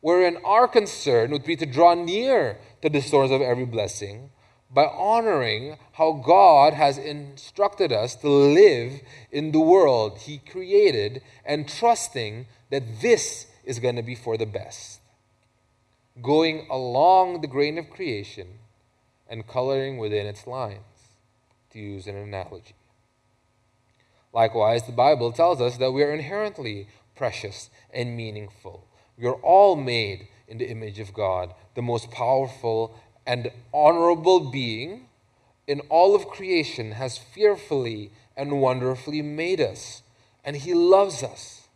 wherein 0.01 0.37
our 0.45 0.69
concern 0.69 1.31
would 1.31 1.45
be 1.45 1.57
to 1.57 1.67
draw 1.67 1.95
near 1.95 2.59
to 2.83 2.91
the 2.91 3.01
source 3.01 3.31
of 3.31 3.41
every 3.41 3.65
blessing 3.65 4.31
by 4.75 4.85
honoring 4.85 5.77
how 5.93 6.13
God 6.13 6.75
has 6.75 6.99
instructed 6.99 7.93
us 7.93 8.15
to 8.17 8.29
live 8.29 9.01
in 9.31 9.53
the 9.53 9.61
world 9.61 10.19
He 10.19 10.39
created 10.39 11.23
and 11.45 11.69
trusting 11.69 12.47
that 12.71 13.01
this 13.01 13.47
is 13.65 13.79
going 13.79 13.97
to 13.97 14.03
be 14.03 14.15
for 14.15 14.37
the 14.37 14.47
best. 14.47 15.01
Going 16.21 16.67
along 16.71 17.41
the 17.41 17.47
grain 17.47 17.79
of 17.79 17.91
creation 17.91 18.49
and 19.29 19.47
coloring 19.47 19.99
within 19.99 20.27
its 20.27 20.47
lines, 20.47 20.81
to 21.73 21.79
use 21.79 22.07
an 22.07 22.17
analogy. 22.17 22.75
Likewise, 24.33 24.87
the 24.87 24.93
Bible 24.93 25.33
tells 25.33 25.61
us 25.61 25.77
that 25.77 25.93
we 25.93 26.03
are 26.03 26.13
inherently 26.13 26.89
precious 27.15 27.71
and 27.93 28.17
meaningful. 28.17 28.87
We 29.19 29.27
are 29.27 29.35
all 29.35 29.77
made 29.77 30.29
in 30.49 30.59
the 30.59 30.71
image 30.71 30.99
of 30.99 31.13
God, 31.13 31.55
the 31.75 31.83
most 31.83 32.11
powerful 32.11 32.99
and 33.27 33.51
honorable 33.73 34.51
being 34.51 35.07
in 35.67 35.81
all 35.89 36.15
of 36.15 36.29
creation 36.29 36.93
has 36.93 37.19
fearfully 37.19 38.11
and 38.37 38.61
wonderfully 38.61 39.23
made 39.23 39.61
us. 39.61 40.03
And 40.45 40.57
He 40.57 40.75
loves 40.75 41.23
us 41.23 41.69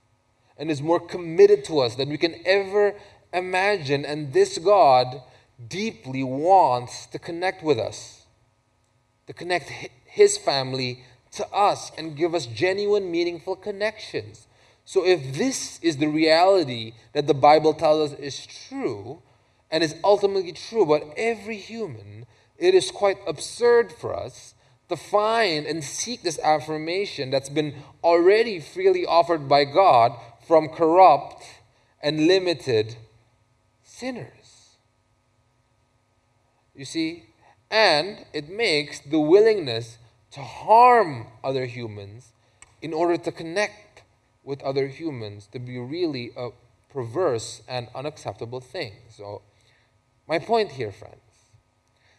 and 0.58 0.70
is 0.70 0.82
more 0.82 1.00
committed 1.00 1.64
to 1.66 1.80
us 1.80 1.94
than 1.94 2.08
we 2.08 2.18
can 2.18 2.36
ever 2.44 2.94
imagine. 3.32 4.04
And 4.04 4.32
this 4.32 4.58
God 4.58 5.22
deeply 5.68 6.22
wants 6.22 7.06
to 7.06 7.18
connect 7.18 7.62
with 7.62 7.78
us, 7.78 8.26
to 9.26 9.32
connect 9.32 9.70
His 10.04 10.36
family 10.36 11.04
to 11.36 11.46
us 11.52 11.92
and 11.96 12.16
give 12.16 12.34
us 12.34 12.46
genuine, 12.46 13.10
meaningful 13.10 13.56
connections. 13.56 14.46
So, 14.84 15.04
if 15.04 15.34
this 15.34 15.80
is 15.82 15.96
the 15.96 16.06
reality 16.06 16.92
that 17.12 17.26
the 17.26 17.34
Bible 17.34 17.74
tells 17.74 18.12
us 18.12 18.18
is 18.18 18.46
true, 18.46 19.22
and 19.70 19.82
is 19.82 19.96
ultimately 20.04 20.52
true 20.52 20.82
about 20.82 21.12
every 21.16 21.56
human, 21.56 22.26
it 22.56 22.74
is 22.74 22.90
quite 22.90 23.18
absurd 23.26 23.92
for 23.92 24.16
us 24.16 24.54
to 24.88 24.96
find 24.96 25.66
and 25.66 25.82
seek 25.82 26.22
this 26.22 26.38
affirmation 26.38 27.30
that's 27.30 27.48
been 27.48 27.74
already 28.04 28.60
freely 28.60 29.04
offered 29.04 29.48
by 29.48 29.64
God 29.64 30.12
from 30.46 30.68
corrupt 30.68 31.44
and 32.00 32.26
limited 32.26 32.96
sinners. 33.82 34.76
You 36.74 36.84
see? 36.84 37.24
And 37.70 38.24
it 38.32 38.48
makes 38.48 39.00
the 39.00 39.18
willingness 39.18 39.98
to 40.36 40.42
harm 40.42 41.26
other 41.42 41.64
humans 41.64 42.32
in 42.82 42.92
order 42.92 43.16
to 43.16 43.32
connect 43.32 44.02
with 44.44 44.62
other 44.62 44.86
humans 44.86 45.48
to 45.50 45.58
be 45.58 45.78
really 45.78 46.30
a 46.36 46.50
perverse 46.92 47.62
and 47.66 47.88
unacceptable 47.94 48.60
thing. 48.60 48.92
So, 49.08 49.40
my 50.28 50.38
point 50.38 50.72
here, 50.72 50.92
friends, 50.92 51.16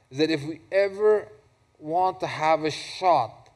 is 0.09 0.17
that 0.17 0.31
if 0.31 0.43
we 0.43 0.61
ever 0.71 1.27
want 1.77 2.19
to 2.21 2.25
have 2.27 2.63
a 2.63 2.71
shot 2.71 3.49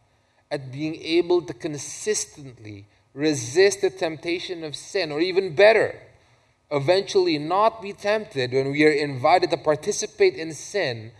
at 0.51 0.71
being 0.71 0.95
able 1.01 1.41
to 1.41 1.53
consistently 1.55 2.85
resist 3.15 3.81
the 3.81 3.89
temptation 3.89 4.63
of 4.63 4.75
sin, 4.75 5.11
or 5.11 5.19
even 5.21 5.55
better, 5.55 5.99
eventually 6.69 7.39
not 7.39 7.81
be 7.81 7.93
tempted 7.93 8.51
when 8.51 8.71
we 8.71 8.85
are 8.85 8.91
invited 8.91 9.49
to 9.49 9.57
participate 9.57 10.35
in 10.35 10.53
sin, 10.53 11.11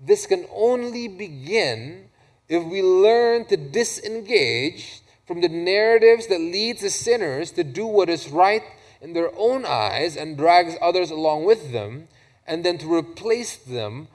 this 0.00 0.24
can 0.24 0.46
only 0.50 1.08
begin 1.08 2.08
if 2.48 2.64
we 2.64 2.82
learn 2.82 3.44
to 3.46 3.56
disengage 3.56 5.00
from 5.26 5.40
the 5.40 5.48
narratives 5.48 6.28
that 6.28 6.40
lead 6.40 6.78
to 6.78 6.90
sinners 6.90 7.50
to 7.52 7.64
do 7.64 7.86
what 7.86 8.08
is 8.08 8.28
right 8.28 8.62
in 9.00 9.12
their 9.12 9.30
own 9.36 9.64
eyes 9.64 10.16
and 10.16 10.36
drags 10.36 10.76
others 10.80 11.10
along 11.10 11.44
with 11.44 11.72
them, 11.72 12.08
and 12.46 12.64
then 12.64 12.78
to 12.78 12.92
replace 12.92 13.56
them 13.56 14.08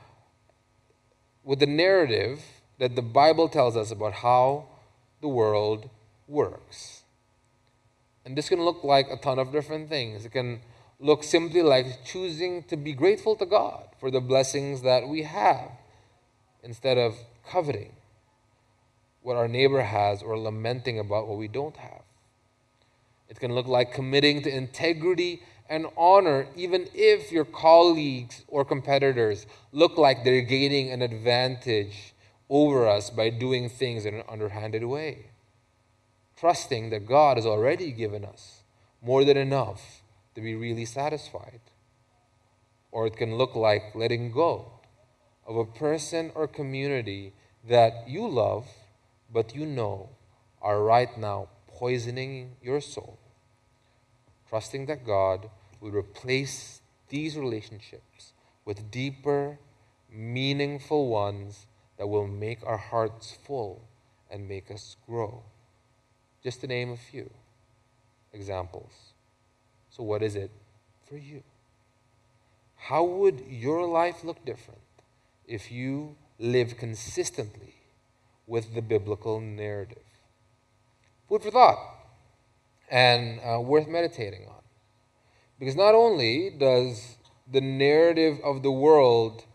with 1.44 1.60
the 1.60 1.65
narrative 1.65 2.41
that 2.80 2.96
the 2.96 3.02
Bible 3.02 3.50
tells 3.50 3.76
us 3.76 3.91
about 3.91 4.13
how 4.13 4.65
the 5.20 5.28
world 5.28 5.89
works. 6.28 7.04
And 8.26 8.38
this 8.38 8.48
can 8.48 8.62
look 8.62 8.84
like 8.84 9.08
a 9.12 9.17
ton 9.17 9.39
of 9.39 9.52
different 9.52 9.89
things. 9.89 10.26
It 10.26 10.32
can 10.32 10.62
look 11.00 11.24
simply 11.24 11.62
like 11.62 12.06
choosing 12.06 12.63
to 12.63 12.78
be 12.78 12.94
grateful 12.94 13.36
to 13.36 13.46
God 13.46 13.88
for 14.00 14.10
the 14.10 14.22
blessings 14.22 14.84
that 14.84 15.08
we 15.08 15.24
have 15.24 15.72
instead 16.63 16.98
of 16.98 17.15
coveting 17.46 17.91
what 19.21 19.38
our 19.38 19.47
neighbor 19.47 19.81
has 19.81 20.21
or 20.21 20.38
lamenting 20.38 20.99
about 20.99 21.27
what 21.27 21.38
we 21.38 21.47
don't 21.47 21.77
have. 21.77 22.01
It 23.29 23.39
can 23.39 23.53
look 23.53 23.67
like 23.67 23.93
committing 23.93 24.41
to 24.43 24.55
integrity 24.55 25.41
and 25.69 25.86
honor, 25.95 26.47
even 26.55 26.88
if 26.93 27.31
your 27.31 27.45
colleagues 27.45 28.43
or 28.47 28.65
competitors 28.65 29.45
look 29.71 29.97
like 29.97 30.23
they're 30.23 30.41
gaining 30.41 30.91
an 30.91 31.01
advantage 31.01 32.13
over 32.49 32.86
us 32.88 33.10
by 33.10 33.29
doing 33.29 33.69
things 33.69 34.05
in 34.05 34.13
an 34.13 34.23
underhanded 34.27 34.84
way. 34.84 35.27
Trusting 36.36 36.89
that 36.89 37.07
God 37.07 37.38
has 37.38 37.45
already 37.45 37.91
given 37.93 38.25
us 38.25 38.63
more 39.01 39.23
than 39.23 39.38
enough 39.38 40.01
to 40.36 40.41
be 40.41 40.55
really 40.55 40.86
satisfied. 40.86 41.62
Or 42.91 43.07
it 43.07 43.15
can 43.15 43.36
look 43.36 43.55
like 43.55 43.95
letting 43.95 44.31
go 44.31 44.73
of 45.47 45.55
a 45.55 45.65
person 45.65 46.31
or 46.36 46.47
community 46.47 47.34
that 47.67 48.07
you 48.07 48.27
love, 48.27 48.67
but 49.32 49.56
you 49.56 49.65
know 49.65 50.10
are 50.62 50.84
right 50.84 51.17
now 51.17 51.48
poisoning 51.67 52.56
your 52.62 52.82
soul. 52.82 53.17
Trusting 54.50 54.86
that 54.88 55.06
God 55.06 55.50
will 55.80 55.91
replace 55.91 56.82
these 57.10 57.38
relationships 57.38 58.34
with 58.65 58.91
deeper, 58.91 59.58
meaningful 60.12 61.08
ones 61.08 61.65
that 61.98 62.08
will 62.08 62.28
make 62.28 62.60
our 62.65 62.78
hearts 62.78 63.38
full 63.46 63.82
and 64.30 64.48
make 64.48 64.70
us 64.70 64.98
grow. 65.08 65.44
Just 66.44 66.62
to 66.62 66.67
name 66.67 66.91
a 66.91 66.98
few 66.98 67.30
examples. 68.34 69.13
So, 69.89 70.04
what 70.04 70.22
is 70.22 70.36
it 70.36 70.52
for 71.08 71.17
you? 71.17 71.44
How 72.76 73.04
would 73.04 73.44
your 73.48 73.86
life 73.88 74.24
look 74.24 74.44
different 74.46 74.80
if 75.48 75.72
you 75.72 76.15
live 76.39 76.78
consistently 76.78 77.81
with 78.51 78.75
the 78.75 78.81
biblical 78.81 79.39
narrative? 79.39 80.03
Food 81.29 81.41
for 81.41 81.51
thought 81.51 81.79
and 82.89 83.39
uh, 83.39 83.61
worth 83.61 83.87
meditating 83.87 84.45
on. 84.45 84.61
Because 85.57 85.77
not 85.77 85.95
only 85.95 86.49
does 86.49 87.15
the 87.49 87.61
narrative 87.61 88.39
of 88.43 88.61
the 88.61 88.71
world 88.71 89.45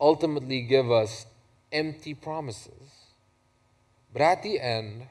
ultimately 0.00 0.62
give 0.62 0.90
us 0.90 1.26
empty 1.70 2.14
promises, 2.14 3.14
but 4.12 4.22
at 4.22 4.42
the 4.42 4.58
end, 4.58 5.06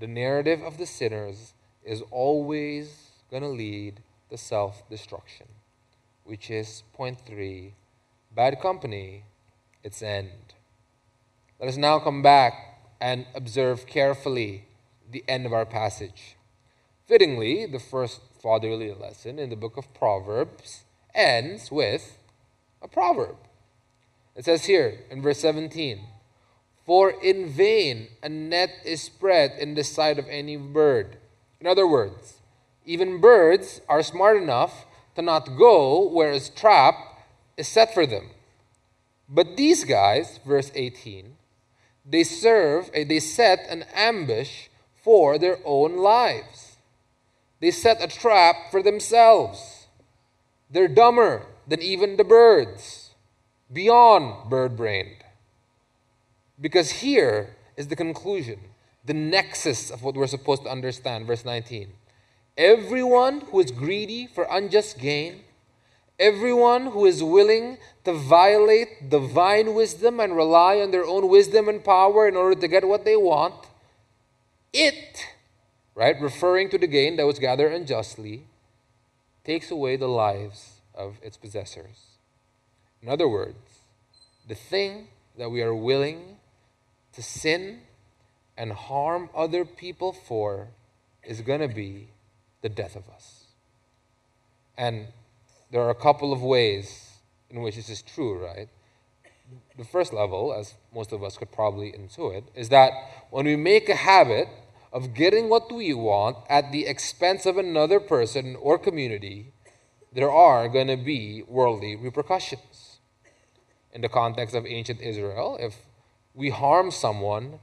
the 0.00 0.06
narrative 0.06 0.62
of 0.62 0.78
the 0.78 0.86
sinners 0.86 1.52
is 1.84 2.02
always 2.10 3.10
going 3.30 3.42
to 3.42 3.48
lead 3.48 4.00
to 4.30 4.38
self 4.38 4.88
destruction, 4.88 5.48
which 6.24 6.50
is 6.50 6.82
point 6.94 7.18
three 7.26 7.74
bad 8.34 8.60
company, 8.60 9.24
its 9.84 10.00
end. 10.00 10.54
Let 11.60 11.70
us 11.70 11.76
now 11.76 11.98
come 11.98 12.22
back 12.22 12.52
and 13.00 13.26
observe 13.34 13.84
carefully 13.84 14.66
the 15.10 15.24
end 15.26 15.44
of 15.44 15.52
our 15.52 15.66
passage. 15.66 16.36
Fittingly, 17.04 17.66
the 17.66 17.80
first 17.80 18.20
fatherly 18.40 18.94
lesson 18.94 19.40
in 19.40 19.50
the 19.50 19.56
book 19.56 19.76
of 19.76 19.92
Proverbs 19.92 20.84
ends 21.16 21.72
with 21.72 22.16
a 22.80 22.86
proverb. 22.86 23.34
It 24.36 24.44
says 24.44 24.66
here 24.66 25.00
in 25.10 25.20
verse 25.20 25.40
17 25.40 25.98
For 26.86 27.10
in 27.10 27.48
vain 27.48 28.06
a 28.22 28.28
net 28.28 28.70
is 28.84 29.02
spread 29.02 29.58
in 29.58 29.74
the 29.74 29.82
sight 29.82 30.20
of 30.20 30.28
any 30.28 30.56
bird. 30.56 31.16
In 31.60 31.66
other 31.66 31.88
words, 31.88 32.34
even 32.86 33.20
birds 33.20 33.80
are 33.88 34.04
smart 34.04 34.40
enough 34.40 34.86
to 35.16 35.22
not 35.22 35.56
go 35.58 36.08
where 36.08 36.30
a 36.30 36.38
trap 36.38 36.94
is 37.56 37.66
set 37.66 37.92
for 37.92 38.06
them. 38.06 38.30
But 39.28 39.56
these 39.56 39.82
guys, 39.82 40.38
verse 40.46 40.70
18, 40.72 41.34
they 42.08 42.24
serve, 42.24 42.90
eh, 42.94 43.04
they 43.04 43.20
set 43.20 43.66
an 43.68 43.84
ambush 43.94 44.68
for 45.02 45.38
their 45.38 45.58
own 45.64 45.98
lives. 45.98 46.76
They 47.60 47.70
set 47.70 48.02
a 48.02 48.08
trap 48.08 48.70
for 48.70 48.82
themselves. 48.82 49.86
They're 50.70 50.88
dumber 50.88 51.46
than 51.66 51.82
even 51.82 52.16
the 52.16 52.24
birds, 52.24 53.10
beyond 53.72 54.48
bird 54.48 54.76
brained. 54.76 55.24
Because 56.60 56.90
here 56.90 57.56
is 57.76 57.88
the 57.88 57.96
conclusion, 57.96 58.58
the 59.04 59.14
nexus 59.14 59.90
of 59.90 60.02
what 60.02 60.14
we're 60.14 60.26
supposed 60.26 60.64
to 60.64 60.70
understand. 60.70 61.26
Verse 61.26 61.44
19. 61.44 61.92
Everyone 62.56 63.42
who 63.42 63.60
is 63.60 63.70
greedy 63.70 64.26
for 64.26 64.46
unjust 64.50 64.98
gain, 64.98 65.44
everyone 66.18 66.86
who 66.86 67.06
is 67.06 67.22
willing 67.22 67.78
to 68.08 68.14
violate 68.14 69.10
divine 69.10 69.74
wisdom 69.74 70.18
and 70.18 70.34
rely 70.34 70.80
on 70.80 70.90
their 70.90 71.04
own 71.04 71.28
wisdom 71.28 71.68
and 71.68 71.84
power 71.84 72.26
in 72.26 72.36
order 72.36 72.58
to 72.58 72.66
get 72.66 72.88
what 72.88 73.04
they 73.04 73.16
want, 73.16 73.66
it 74.72 75.26
right, 75.94 76.18
referring 76.20 76.70
to 76.70 76.78
the 76.78 76.86
gain 76.86 77.16
that 77.16 77.26
was 77.26 77.38
gathered 77.38 77.72
unjustly, 77.72 78.44
takes 79.44 79.70
away 79.70 79.96
the 79.96 80.06
lives 80.06 80.80
of 80.94 81.16
its 81.22 81.36
possessors. 81.36 82.16
In 83.02 83.08
other 83.10 83.28
words, 83.28 83.80
the 84.46 84.54
thing 84.54 85.08
that 85.36 85.50
we 85.50 85.60
are 85.60 85.74
willing 85.74 86.36
to 87.12 87.22
sin 87.22 87.80
and 88.56 88.72
harm 88.72 89.28
other 89.34 89.66
people 89.66 90.12
for 90.12 90.68
is 91.24 91.42
going 91.42 91.60
to 91.60 91.68
be 91.68 92.08
the 92.62 92.68
death 92.70 92.96
of 92.96 93.06
us. 93.10 93.44
And 94.78 95.08
there 95.70 95.82
are 95.82 95.90
a 95.90 95.94
couple 95.96 96.32
of 96.32 96.42
ways 96.42 97.07
in 97.50 97.62
which 97.62 97.76
this 97.76 97.88
is 97.88 98.02
true, 98.02 98.44
right? 98.44 98.68
The 99.76 99.84
first 99.84 100.12
level, 100.12 100.52
as 100.52 100.74
most 100.94 101.12
of 101.12 101.22
us 101.22 101.38
could 101.38 101.50
probably 101.50 101.92
intuit, 101.92 102.44
is 102.54 102.68
that 102.68 102.92
when 103.30 103.46
we 103.46 103.56
make 103.56 103.88
a 103.88 103.94
habit 103.94 104.48
of 104.92 105.14
getting 105.14 105.48
what 105.48 105.72
we 105.72 105.94
want 105.94 106.36
at 106.48 106.72
the 106.72 106.86
expense 106.86 107.46
of 107.46 107.56
another 107.56 108.00
person 108.00 108.56
or 108.60 108.78
community, 108.78 109.52
there 110.12 110.30
are 110.30 110.68
going 110.68 110.88
to 110.88 110.96
be 110.96 111.42
worldly 111.46 111.96
repercussions. 111.96 112.98
In 113.92 114.00
the 114.00 114.08
context 114.08 114.54
of 114.54 114.66
ancient 114.66 115.00
Israel, 115.00 115.56
if 115.60 115.76
we 116.34 116.50
harm 116.50 116.90
someone, 116.90 117.60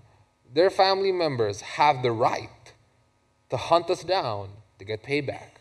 their 0.51 0.69
family 0.69 1.11
members 1.11 1.61
have 1.61 2.01
the 2.01 2.11
right 2.11 2.73
to 3.49 3.57
hunt 3.57 3.89
us 3.89 4.03
down 4.03 4.49
to 4.79 4.85
get 4.85 5.03
payback. 5.03 5.54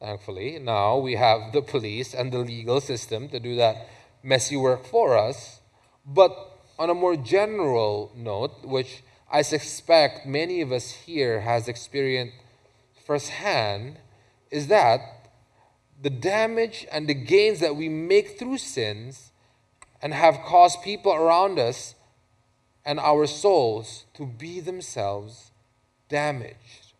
Thankfully, 0.00 0.58
now 0.60 0.98
we 0.98 1.16
have 1.16 1.52
the 1.52 1.62
police 1.62 2.14
and 2.14 2.32
the 2.32 2.38
legal 2.38 2.80
system 2.80 3.28
to 3.30 3.40
do 3.40 3.56
that 3.56 3.88
messy 4.22 4.56
work 4.56 4.84
for 4.86 5.18
us. 5.18 5.60
But 6.06 6.30
on 6.78 6.88
a 6.88 6.94
more 6.94 7.16
general 7.16 8.12
note, 8.14 8.64
which 8.64 9.02
I 9.30 9.42
suspect 9.42 10.26
many 10.26 10.60
of 10.60 10.70
us 10.70 10.90
here 10.90 11.40
has 11.40 11.66
experienced 11.66 12.36
firsthand 13.04 13.96
is 14.50 14.68
that 14.68 15.00
the 16.00 16.10
damage 16.10 16.86
and 16.92 17.08
the 17.08 17.14
gains 17.14 17.58
that 17.60 17.74
we 17.74 17.88
make 17.88 18.38
through 18.38 18.58
sins 18.58 19.32
and 20.00 20.14
have 20.14 20.40
caused 20.44 20.82
people 20.82 21.12
around 21.12 21.58
us 21.58 21.94
and 22.84 23.00
our 23.00 23.26
souls 23.26 24.04
to 24.14 24.24
be 24.24 24.60
themselves 24.60 25.50
damaged. 26.08 26.92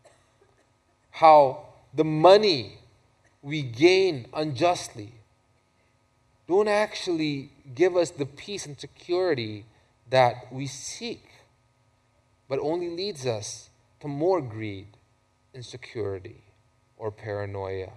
How 1.13 1.67
the 1.95 2.05
money 2.05 2.78
we 3.49 3.63
gain 3.63 4.27
unjustly 4.33 5.13
don't 6.47 6.69
actually 6.69 7.51
give 7.75 7.97
us 7.97 8.11
the 8.11 8.27
peace 8.27 8.65
and 8.67 8.79
security 8.79 9.65
that 10.09 10.53
we 10.53 10.67
seek 10.67 11.29
but 12.49 12.59
only 12.61 12.89
leads 12.89 13.27
us 13.27 13.69
to 14.01 14.09
more 14.09 14.41
greed, 14.41 14.87
insecurity, 15.53 16.43
or 16.97 17.11
paranoia. 17.11 17.93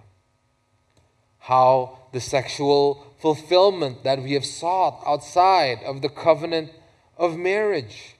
How 1.38 1.98
the 2.12 2.20
sexual 2.20 3.14
fulfillment 3.18 4.04
that 4.04 4.22
we 4.22 4.34
have 4.34 4.44
sought 4.44 5.02
outside 5.06 5.78
of 5.84 6.02
the 6.02 6.08
covenant 6.08 6.70
of 7.16 7.36
marriage 7.36 8.16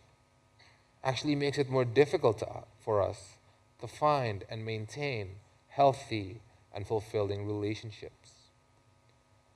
actually 1.04 1.36
makes 1.36 1.58
it 1.58 1.68
more 1.68 1.84
difficult 1.84 2.38
to, 2.38 2.48
for 2.80 3.02
us 3.02 3.36
to 3.80 3.86
find 3.86 4.44
and 4.48 4.64
maintain 4.64 5.36
healthy 5.68 6.40
and 6.74 6.86
fulfilling 6.86 7.46
relationships. 7.46 8.32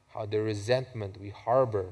How 0.09 0.27
the 0.27 0.41
resentment 0.41 1.21
we 1.21 1.31
harbor 1.31 1.87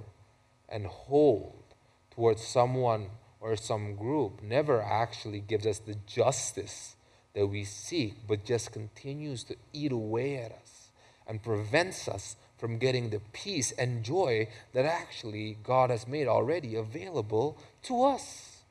and 0.69 0.87
hold 0.87 1.63
towards 2.11 2.43
someone 2.43 3.09
or 3.41 3.57
some 3.57 3.97
group 3.97 4.43
never 4.43 4.83
actually 4.83 5.41
gives 5.41 5.67
us 5.67 5.79
the 5.79 5.97
justice 6.07 6.97
that 7.35 7.47
we 7.47 7.65
seek, 7.65 8.15
but 8.27 8.45
just 8.45 8.73
continues 8.73 9.45
to 9.45 9.57
eat 9.73 9.93
away 9.93 10.37
at 10.39 10.53
us 10.53 10.89
and 11.27 11.43
prevents 11.43 12.09
us 12.09 12.37
from 12.57 12.79
getting 12.79 13.11
the 13.11 13.21
peace 13.33 13.73
and 13.73 14.05
joy 14.05 14.49
that 14.73 14.87
actually 14.87 15.59
God 15.63 15.91
has 15.91 16.07
made 16.07 16.29
already 16.29 16.77
available 16.77 17.59
to 17.83 18.05
us. 18.05 18.63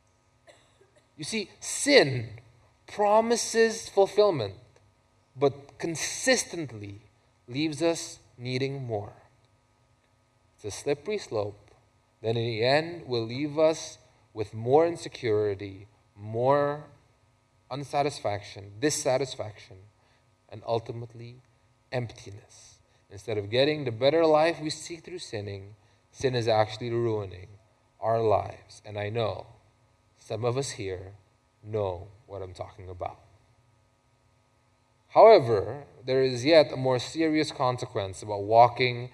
You 1.18 1.24
see, 1.24 1.50
sin 1.60 2.30
promises 2.88 3.90
fulfillment, 3.90 4.56
but 5.36 5.78
consistently 5.80 7.02
leaves 7.48 7.82
us 7.82 8.20
needing 8.38 8.84
more. 8.86 9.14
It's 10.56 10.66
a 10.66 10.72
slippery 10.72 11.18
slope 11.18 11.72
that 12.22 12.30
in 12.30 12.36
the 12.36 12.64
end 12.64 13.06
will 13.06 13.26
leave 13.26 13.60
us 13.60 13.98
with 14.34 14.54
more 14.54 14.88
insecurity, 14.88 15.88
more 16.16 16.86
unsatisfaction, 17.70 18.72
dissatisfaction, 18.80 19.78
and 20.50 20.62
ultimately 20.66 21.42
emptiness. 21.92 22.78
Instead 23.10 23.38
of 23.38 23.50
getting 23.50 23.84
the 23.84 23.92
better 23.92 24.26
life 24.26 24.60
we 24.62 24.70
seek 24.70 25.04
through 25.04 25.20
sinning, 25.20 25.76
sin 26.12 26.36
is 26.36 26.48
actually 26.48 26.90
ruining 26.90 27.48
our 28.00 28.22
lives. 28.22 28.82
And 28.86 28.98
I 28.98 29.10
know 29.10 29.48
some 30.18 30.46
of 30.46 30.58
us 30.58 30.72
here 30.72 31.14
know 31.64 32.08
what 32.28 32.42
I'm 32.42 32.54
talking 32.54 32.90
about. 32.90 33.20
However, 35.14 35.84
there 36.06 36.24
is 36.24 36.44
yet 36.44 36.72
a 36.72 36.76
more 36.76 36.98
serious 36.98 37.52
consequence 37.52 38.24
about 38.24 38.44
walking 38.44 39.12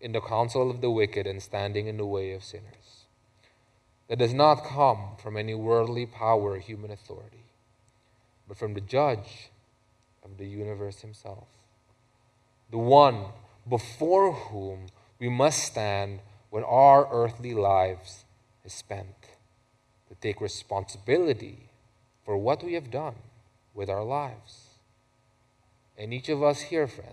in 0.00 0.12
the 0.12 0.20
counsel 0.20 0.70
of 0.70 0.80
the 0.80 0.90
wicked 0.90 1.26
and 1.26 1.42
standing 1.42 1.86
in 1.86 1.98
the 1.98 2.06
way 2.06 2.32
of 2.32 2.42
sinners. 2.42 3.04
That 4.08 4.18
does 4.18 4.32
not 4.32 4.64
come 4.64 5.16
from 5.22 5.36
any 5.36 5.54
worldly 5.54 6.06
power 6.06 6.52
or 6.52 6.58
human 6.58 6.90
authority, 6.90 7.44
but 8.48 8.56
from 8.56 8.72
the 8.72 8.80
judge 8.80 9.50
of 10.24 10.38
the 10.38 10.46
universe 10.46 11.02
himself, 11.02 11.48
the 12.70 12.78
one 12.78 13.26
before 13.68 14.32
whom 14.32 14.86
we 15.18 15.28
must 15.28 15.62
stand 15.62 16.20
when 16.48 16.64
our 16.64 17.06
earthly 17.12 17.52
lives 17.52 18.24
is 18.64 18.72
spent, 18.72 19.36
to 20.08 20.14
take 20.14 20.40
responsibility 20.40 21.68
for 22.24 22.38
what 22.38 22.64
we 22.64 22.72
have 22.72 22.90
done 22.90 23.16
with 23.74 23.90
our 23.90 24.02
lives. 24.02 24.69
And 26.00 26.14
each 26.14 26.30
of 26.30 26.42
us 26.42 26.62
here, 26.62 26.86
friends, 26.86 27.12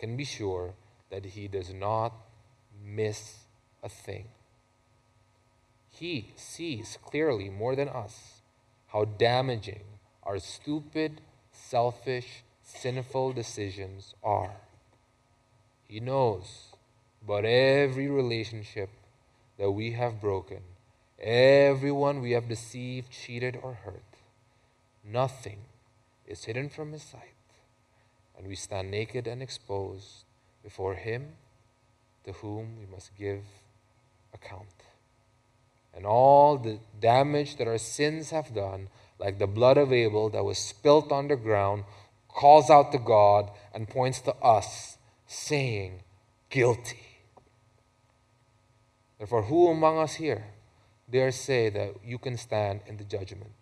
can 0.00 0.16
be 0.16 0.24
sure 0.24 0.74
that 1.10 1.24
He 1.24 1.46
does 1.46 1.72
not 1.72 2.12
miss 2.84 3.44
a 3.84 3.88
thing. 3.88 4.24
He 5.88 6.32
sees 6.34 6.98
clearly 7.04 7.48
more 7.48 7.76
than 7.76 7.88
us 7.88 8.42
how 8.88 9.04
damaging 9.04 9.84
our 10.24 10.40
stupid, 10.40 11.20
selfish, 11.52 12.42
sinful 12.64 13.32
decisions 13.34 14.12
are. 14.24 14.56
He 15.86 16.00
knows 16.00 16.72
about 17.24 17.44
every 17.44 18.08
relationship 18.08 18.90
that 19.56 19.70
we 19.70 19.92
have 19.92 20.20
broken, 20.20 20.62
everyone 21.20 22.22
we 22.22 22.32
have 22.32 22.48
deceived, 22.48 23.12
cheated, 23.12 23.56
or 23.62 23.74
hurt. 23.84 24.02
Nothing 25.04 25.58
is 26.26 26.44
hidden 26.44 26.68
from 26.68 26.90
His 26.92 27.04
sight, 27.04 27.37
and 28.38 28.46
we 28.46 28.54
stand 28.54 28.90
naked 28.90 29.26
and 29.26 29.42
exposed 29.42 30.24
before 30.62 30.94
Him 30.94 31.32
to 32.24 32.32
whom 32.32 32.78
we 32.78 32.86
must 32.86 33.16
give 33.16 33.42
account. 34.32 34.68
And 35.94 36.06
all 36.06 36.56
the 36.56 36.78
damage 37.00 37.56
that 37.56 37.66
our 37.66 37.78
sins 37.78 38.30
have 38.30 38.54
done, 38.54 38.88
like 39.18 39.38
the 39.38 39.48
blood 39.48 39.76
of 39.76 39.92
Abel 39.92 40.30
that 40.30 40.44
was 40.44 40.58
spilt 40.58 41.10
on 41.10 41.26
the 41.28 41.36
ground, 41.36 41.84
calls 42.28 42.70
out 42.70 42.92
to 42.92 42.98
God 42.98 43.50
and 43.74 43.88
points 43.88 44.20
to 44.20 44.34
us, 44.36 44.96
saying, 45.26 46.02
Guilty. 46.50 47.00
Therefore, 49.18 49.42
who 49.42 49.68
among 49.68 49.98
us 49.98 50.14
here 50.14 50.44
dare 51.10 51.32
say 51.32 51.68
that 51.70 51.94
you 52.04 52.18
can 52.18 52.36
stand 52.36 52.80
in 52.86 52.96
the 52.96 53.04
judgment? 53.04 53.52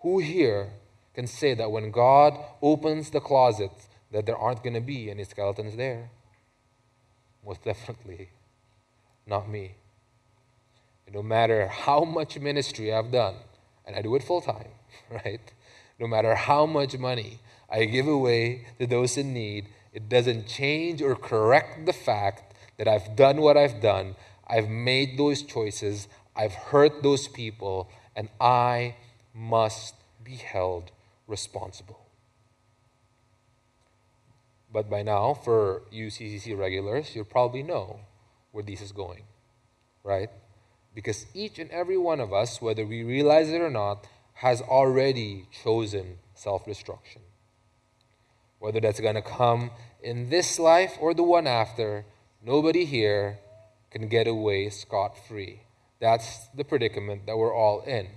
Who 0.00 0.20
here 0.20 0.70
can 1.14 1.26
say 1.26 1.54
that 1.54 1.70
when 1.70 1.90
God 1.90 2.38
opens 2.60 3.10
the 3.10 3.20
closets, 3.20 3.88
that 4.10 4.26
there 4.26 4.36
aren't 4.36 4.62
going 4.62 4.74
to 4.74 4.80
be 4.80 5.10
any 5.10 5.24
skeletons 5.24 5.76
there? 5.76 6.10
Most 7.44 7.64
definitely 7.64 8.30
not 9.26 9.48
me. 9.48 9.74
And 11.06 11.14
no 11.14 11.22
matter 11.22 11.68
how 11.68 12.04
much 12.04 12.38
ministry 12.38 12.92
I've 12.92 13.10
done, 13.10 13.34
and 13.86 13.96
I 13.96 14.02
do 14.02 14.14
it 14.14 14.22
full 14.22 14.40
time, 14.40 14.68
right? 15.10 15.40
No 15.98 16.06
matter 16.06 16.34
how 16.34 16.66
much 16.66 16.96
money 16.98 17.38
I 17.70 17.84
give 17.84 18.06
away 18.06 18.66
to 18.78 18.86
those 18.86 19.16
in 19.16 19.32
need, 19.32 19.66
it 19.92 20.08
doesn't 20.08 20.46
change 20.46 21.02
or 21.02 21.14
correct 21.14 21.86
the 21.86 21.92
fact 21.92 22.54
that 22.78 22.88
I've 22.88 23.14
done 23.16 23.40
what 23.40 23.56
I've 23.56 23.80
done. 23.80 24.16
I've 24.46 24.68
made 24.68 25.18
those 25.18 25.42
choices. 25.42 26.08
I've 26.34 26.54
hurt 26.54 27.02
those 27.02 27.28
people, 27.28 27.90
and 28.16 28.28
I 28.40 28.96
must 29.34 29.94
be 30.24 30.36
held 30.36 30.90
responsible. 31.26 32.06
But 34.72 34.88
by 34.88 35.02
now, 35.02 35.34
for 35.34 35.82
you 35.90 36.06
CCC 36.06 36.58
regulars, 36.58 37.14
you 37.14 37.24
probably 37.24 37.62
know 37.62 38.00
where 38.52 38.64
this 38.64 38.80
is 38.80 38.92
going, 38.92 39.24
right? 40.02 40.30
Because 40.94 41.26
each 41.34 41.58
and 41.58 41.70
every 41.70 41.98
one 41.98 42.20
of 42.20 42.32
us, 42.32 42.60
whether 42.60 42.86
we 42.86 43.02
realize 43.02 43.50
it 43.50 43.60
or 43.60 43.70
not, 43.70 44.06
has 44.34 44.62
already 44.62 45.46
chosen 45.62 46.18
self 46.34 46.64
destruction. 46.64 47.22
Whether 48.58 48.80
that's 48.80 49.00
going 49.00 49.16
to 49.16 49.22
come 49.22 49.70
in 50.02 50.30
this 50.30 50.58
life 50.58 50.96
or 51.00 51.12
the 51.12 51.22
one 51.22 51.46
after, 51.46 52.06
nobody 52.42 52.84
here 52.84 53.38
can 53.90 54.08
get 54.08 54.26
away 54.26 54.70
scot 54.70 55.18
free. 55.18 55.60
That's 56.00 56.48
the 56.48 56.64
predicament 56.64 57.26
that 57.26 57.36
we're 57.36 57.54
all 57.54 57.82
in. 57.82 58.08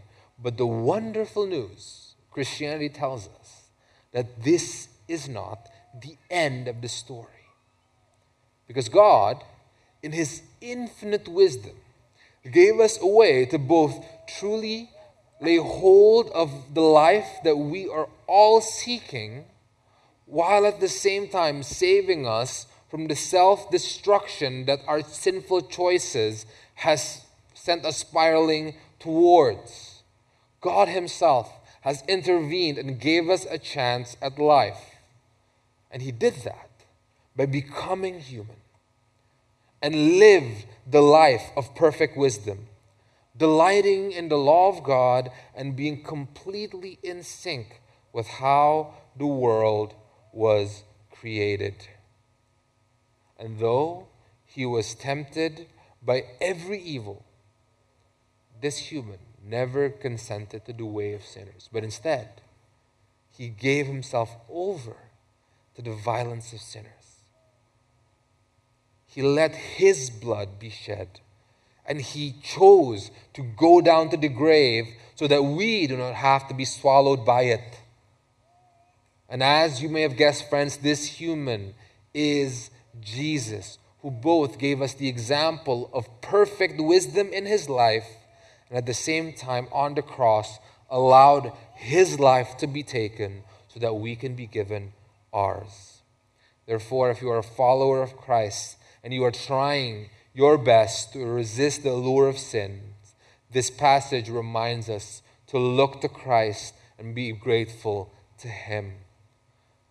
But 0.41 0.57
the 0.57 0.65
wonderful 0.65 1.45
news 1.45 2.14
Christianity 2.35 2.89
tells 2.89 3.29
us 3.39 3.69
that 4.11 4.43
this 4.43 4.89
is 5.07 5.29
not 5.29 5.69
the 6.01 6.17
end 6.29 6.67
of 6.67 6.81
the 6.81 6.89
story. 6.89 7.47
Because 8.67 8.89
God, 8.89 9.41
in 10.03 10.11
His 10.11 10.41
infinite 10.59 11.29
wisdom, 11.29 11.77
gave 12.51 12.81
us 12.81 12.99
a 13.01 13.07
way 13.07 13.45
to 13.45 13.57
both 13.57 14.05
truly 14.37 14.89
lay 15.39 15.55
hold 15.55 16.29
of 16.31 16.73
the 16.73 16.81
life 16.81 17.37
that 17.45 17.55
we 17.55 17.87
are 17.87 18.09
all 18.27 18.59
seeking, 18.59 19.45
while 20.25 20.65
at 20.65 20.81
the 20.81 20.89
same 20.89 21.29
time 21.29 21.63
saving 21.63 22.27
us 22.27 22.65
from 22.91 23.07
the 23.07 23.15
self 23.15 23.71
destruction 23.71 24.65
that 24.65 24.81
our 24.87 25.01
sinful 25.01 25.61
choices 25.69 26.45
has 26.73 27.21
sent 27.53 27.85
us 27.85 27.95
spiraling 27.95 28.75
towards. 28.99 30.03
God 30.59 30.89
Himself 30.89 31.49
has 31.85 32.03
intervened 32.07 32.79
and 32.79 32.99
gave 32.99 33.29
us 33.29 33.45
a 33.47 33.59
chance 33.59 34.17
at 34.19 34.39
life. 34.39 34.95
And 35.91 36.01
He 36.01 36.11
did 36.11 36.33
that 36.43 36.71
by 37.35 37.45
becoming 37.45 38.19
human 38.19 38.57
and 39.83 40.17
lived 40.17 40.65
the 40.89 41.01
life 41.01 41.51
of 41.55 41.75
perfect 41.75 42.17
wisdom, 42.17 42.67
delighting 43.37 44.11
in 44.11 44.29
the 44.29 44.37
law 44.37 44.67
of 44.75 44.83
God 44.83 45.29
and 45.55 45.75
being 45.75 46.01
completely 46.01 46.97
in 47.03 47.21
sync 47.21 47.81
with 48.11 48.27
how 48.27 48.95
the 49.15 49.27
world 49.27 49.93
was 50.33 50.83
created. 51.11 51.87
And 53.37 53.59
though 53.59 54.07
he 54.43 54.65
was 54.65 54.95
tempted 54.95 55.67
by 56.01 56.23
every 56.41 56.81
evil, 56.81 57.23
this 58.59 58.77
human 58.77 59.19
never 59.45 59.89
consented 59.89 60.65
to 60.65 60.73
the 60.73 60.85
way 60.85 61.13
of 61.13 61.23
sinners, 61.23 61.69
but 61.71 61.83
instead, 61.83 62.41
he 63.37 63.49
gave 63.49 63.85
himself 63.85 64.35
over 64.49 64.95
to 65.75 65.81
the 65.81 65.93
violence 65.93 66.53
of 66.53 66.59
sinners. 66.59 67.19
He 69.07 69.21
let 69.21 69.55
his 69.55 70.09
blood 70.09 70.59
be 70.59 70.69
shed, 70.69 71.19
and 71.85 72.01
he 72.01 72.35
chose 72.43 73.11
to 73.33 73.43
go 73.43 73.81
down 73.81 74.09
to 74.09 74.17
the 74.17 74.29
grave 74.29 74.87
so 75.15 75.27
that 75.27 75.43
we 75.43 75.87
do 75.87 75.97
not 75.97 76.15
have 76.15 76.47
to 76.47 76.53
be 76.53 76.65
swallowed 76.65 77.25
by 77.25 77.43
it. 77.43 77.79
And 79.29 79.41
as 79.41 79.81
you 79.81 79.89
may 79.89 80.01
have 80.01 80.17
guessed, 80.17 80.49
friends, 80.49 80.77
this 80.77 81.05
human 81.05 81.73
is 82.13 82.69
Jesus, 82.99 83.77
who 84.01 84.11
both 84.11 84.57
gave 84.57 84.81
us 84.81 84.93
the 84.93 85.07
example 85.07 85.89
of 85.93 86.21
perfect 86.21 86.79
wisdom 86.79 87.33
in 87.33 87.45
his 87.45 87.69
life 87.69 88.07
and 88.75 88.81
at 88.81 88.87
the 88.87 88.93
same 88.93 89.31
time 89.31 89.69
on 89.71 89.93
the 89.93 90.01
cross 90.01 90.59
allowed 90.89 91.53
his 91.75 92.19
life 92.19 92.57
to 92.57 92.67
be 92.67 92.83
taken 92.83 93.41
so 93.69 93.79
that 93.79 93.93
we 93.93 94.17
can 94.17 94.35
be 94.35 94.47
given 94.47 94.91
ours. 95.31 96.01
Therefore, 96.65 97.09
if 97.09 97.21
you 97.21 97.29
are 97.29 97.37
a 97.37 97.43
follower 97.43 98.03
of 98.03 98.17
Christ 98.17 98.75
and 99.01 99.13
you 99.13 99.23
are 99.23 99.31
trying 99.31 100.09
your 100.33 100.57
best 100.57 101.13
to 101.13 101.25
resist 101.25 101.83
the 101.83 101.91
allure 101.91 102.27
of 102.27 102.37
sin, 102.37 102.81
this 103.49 103.69
passage 103.69 104.27
reminds 104.27 104.89
us 104.89 105.21
to 105.47 105.57
look 105.57 106.01
to 106.01 106.09
Christ 106.09 106.73
and 106.99 107.15
be 107.15 107.31
grateful 107.31 108.11
to 108.39 108.49
Him. 108.49 108.95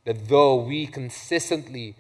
That 0.04 0.28
though 0.28 0.56
we 0.56 0.88
consistently 0.88 1.96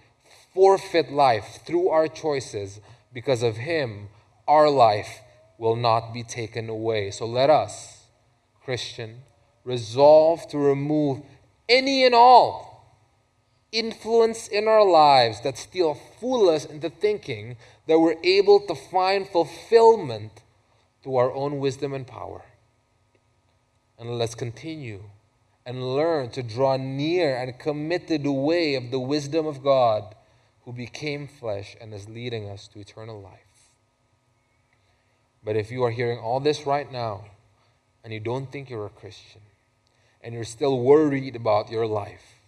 forfeit 0.52 1.10
life 1.10 1.60
through 1.64 1.88
our 1.88 2.08
choices, 2.08 2.78
because 3.14 3.42
of 3.42 3.56
Him, 3.56 4.08
our 4.46 4.68
life 4.68 5.20
will 5.64 5.76
not 5.76 6.12
be 6.12 6.22
taken 6.22 6.68
away. 6.68 7.10
So 7.10 7.24
let 7.24 7.48
us, 7.48 8.04
Christian, 8.62 9.22
resolve 9.64 10.46
to 10.48 10.58
remove 10.58 11.22
any 11.70 12.04
and 12.04 12.14
all 12.14 13.00
influence 13.72 14.46
in 14.46 14.68
our 14.68 14.84
lives 14.86 15.40
that 15.40 15.56
still 15.56 15.94
fool 15.94 16.50
us 16.50 16.66
into 16.66 16.90
thinking 16.90 17.56
that 17.86 17.98
we're 17.98 18.22
able 18.22 18.60
to 18.60 18.74
find 18.74 19.26
fulfillment 19.26 20.42
through 21.02 21.16
our 21.16 21.32
own 21.32 21.58
wisdom 21.58 21.94
and 21.94 22.06
power. 22.06 22.42
And 23.98 24.18
let's 24.18 24.34
continue 24.34 25.04
and 25.64 25.96
learn 25.96 26.28
to 26.32 26.42
draw 26.42 26.76
near 26.76 27.34
and 27.34 27.58
commit 27.58 28.06
to 28.08 28.18
the 28.18 28.30
way 28.30 28.74
of 28.74 28.90
the 28.90 29.00
wisdom 29.00 29.46
of 29.46 29.62
God 29.62 30.14
who 30.66 30.74
became 30.74 31.26
flesh 31.26 31.74
and 31.80 31.94
is 31.94 32.06
leading 32.06 32.50
us 32.50 32.68
to 32.68 32.80
eternal 32.80 33.18
life. 33.18 33.43
But 35.44 35.56
if 35.56 35.70
you 35.70 35.82
are 35.84 35.90
hearing 35.90 36.18
all 36.18 36.40
this 36.40 36.66
right 36.66 36.90
now 36.90 37.26
and 38.02 38.12
you 38.12 38.20
don't 38.20 38.50
think 38.50 38.70
you're 38.70 38.86
a 38.86 38.90
Christian 38.90 39.42
and 40.22 40.34
you're 40.34 40.44
still 40.44 40.80
worried 40.80 41.36
about 41.36 41.70
your 41.70 41.86
life, 41.86 42.40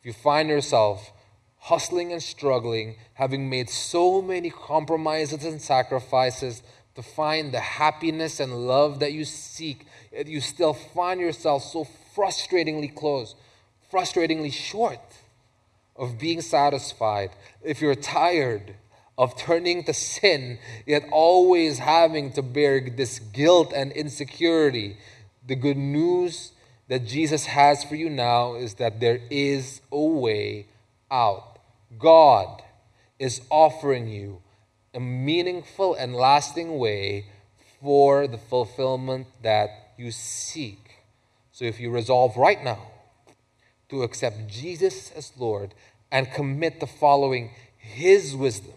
if 0.00 0.06
you 0.06 0.12
find 0.12 0.48
yourself 0.48 1.12
hustling 1.58 2.10
and 2.12 2.22
struggling, 2.22 2.96
having 3.14 3.48
made 3.48 3.68
so 3.68 4.22
many 4.22 4.50
compromises 4.50 5.44
and 5.44 5.60
sacrifices 5.60 6.62
to 6.94 7.02
find 7.02 7.52
the 7.52 7.60
happiness 7.60 8.40
and 8.40 8.66
love 8.66 8.98
that 9.00 9.12
you 9.12 9.24
seek, 9.24 9.86
yet 10.12 10.26
you 10.26 10.40
still 10.40 10.74
find 10.74 11.20
yourself 11.20 11.62
so 11.62 11.86
frustratingly 12.16 12.92
close, 12.94 13.34
frustratingly 13.92 14.52
short 14.52 14.98
of 15.94 16.18
being 16.18 16.40
satisfied. 16.40 17.30
If 17.62 17.80
you're 17.80 17.94
tired 17.94 18.74
of 19.22 19.36
turning 19.36 19.84
to 19.84 19.94
sin, 19.94 20.58
yet 20.84 21.04
always 21.12 21.78
having 21.78 22.32
to 22.32 22.42
bear 22.42 22.80
this 22.80 23.20
guilt 23.20 23.72
and 23.72 23.92
insecurity, 23.92 24.96
the 25.46 25.54
good 25.54 25.76
news 25.76 26.50
that 26.88 27.06
Jesus 27.06 27.46
has 27.46 27.84
for 27.84 27.94
you 27.94 28.10
now 28.10 28.54
is 28.54 28.74
that 28.74 28.98
there 28.98 29.20
is 29.30 29.80
a 29.92 30.00
way 30.00 30.66
out. 31.08 31.60
God 32.00 32.64
is 33.20 33.42
offering 33.48 34.08
you 34.08 34.42
a 34.92 34.98
meaningful 34.98 35.94
and 35.94 36.16
lasting 36.16 36.76
way 36.78 37.26
for 37.80 38.26
the 38.26 38.38
fulfillment 38.38 39.28
that 39.42 39.92
you 39.96 40.10
seek. 40.10 40.98
So 41.52 41.64
if 41.64 41.78
you 41.78 41.90
resolve 41.90 42.36
right 42.36 42.62
now 42.64 42.90
to 43.88 44.02
accept 44.02 44.48
Jesus 44.48 45.12
as 45.12 45.32
Lord 45.38 45.74
and 46.10 46.28
commit 46.32 46.80
to 46.80 46.88
following 46.88 47.52
His 47.78 48.34
wisdom, 48.34 48.74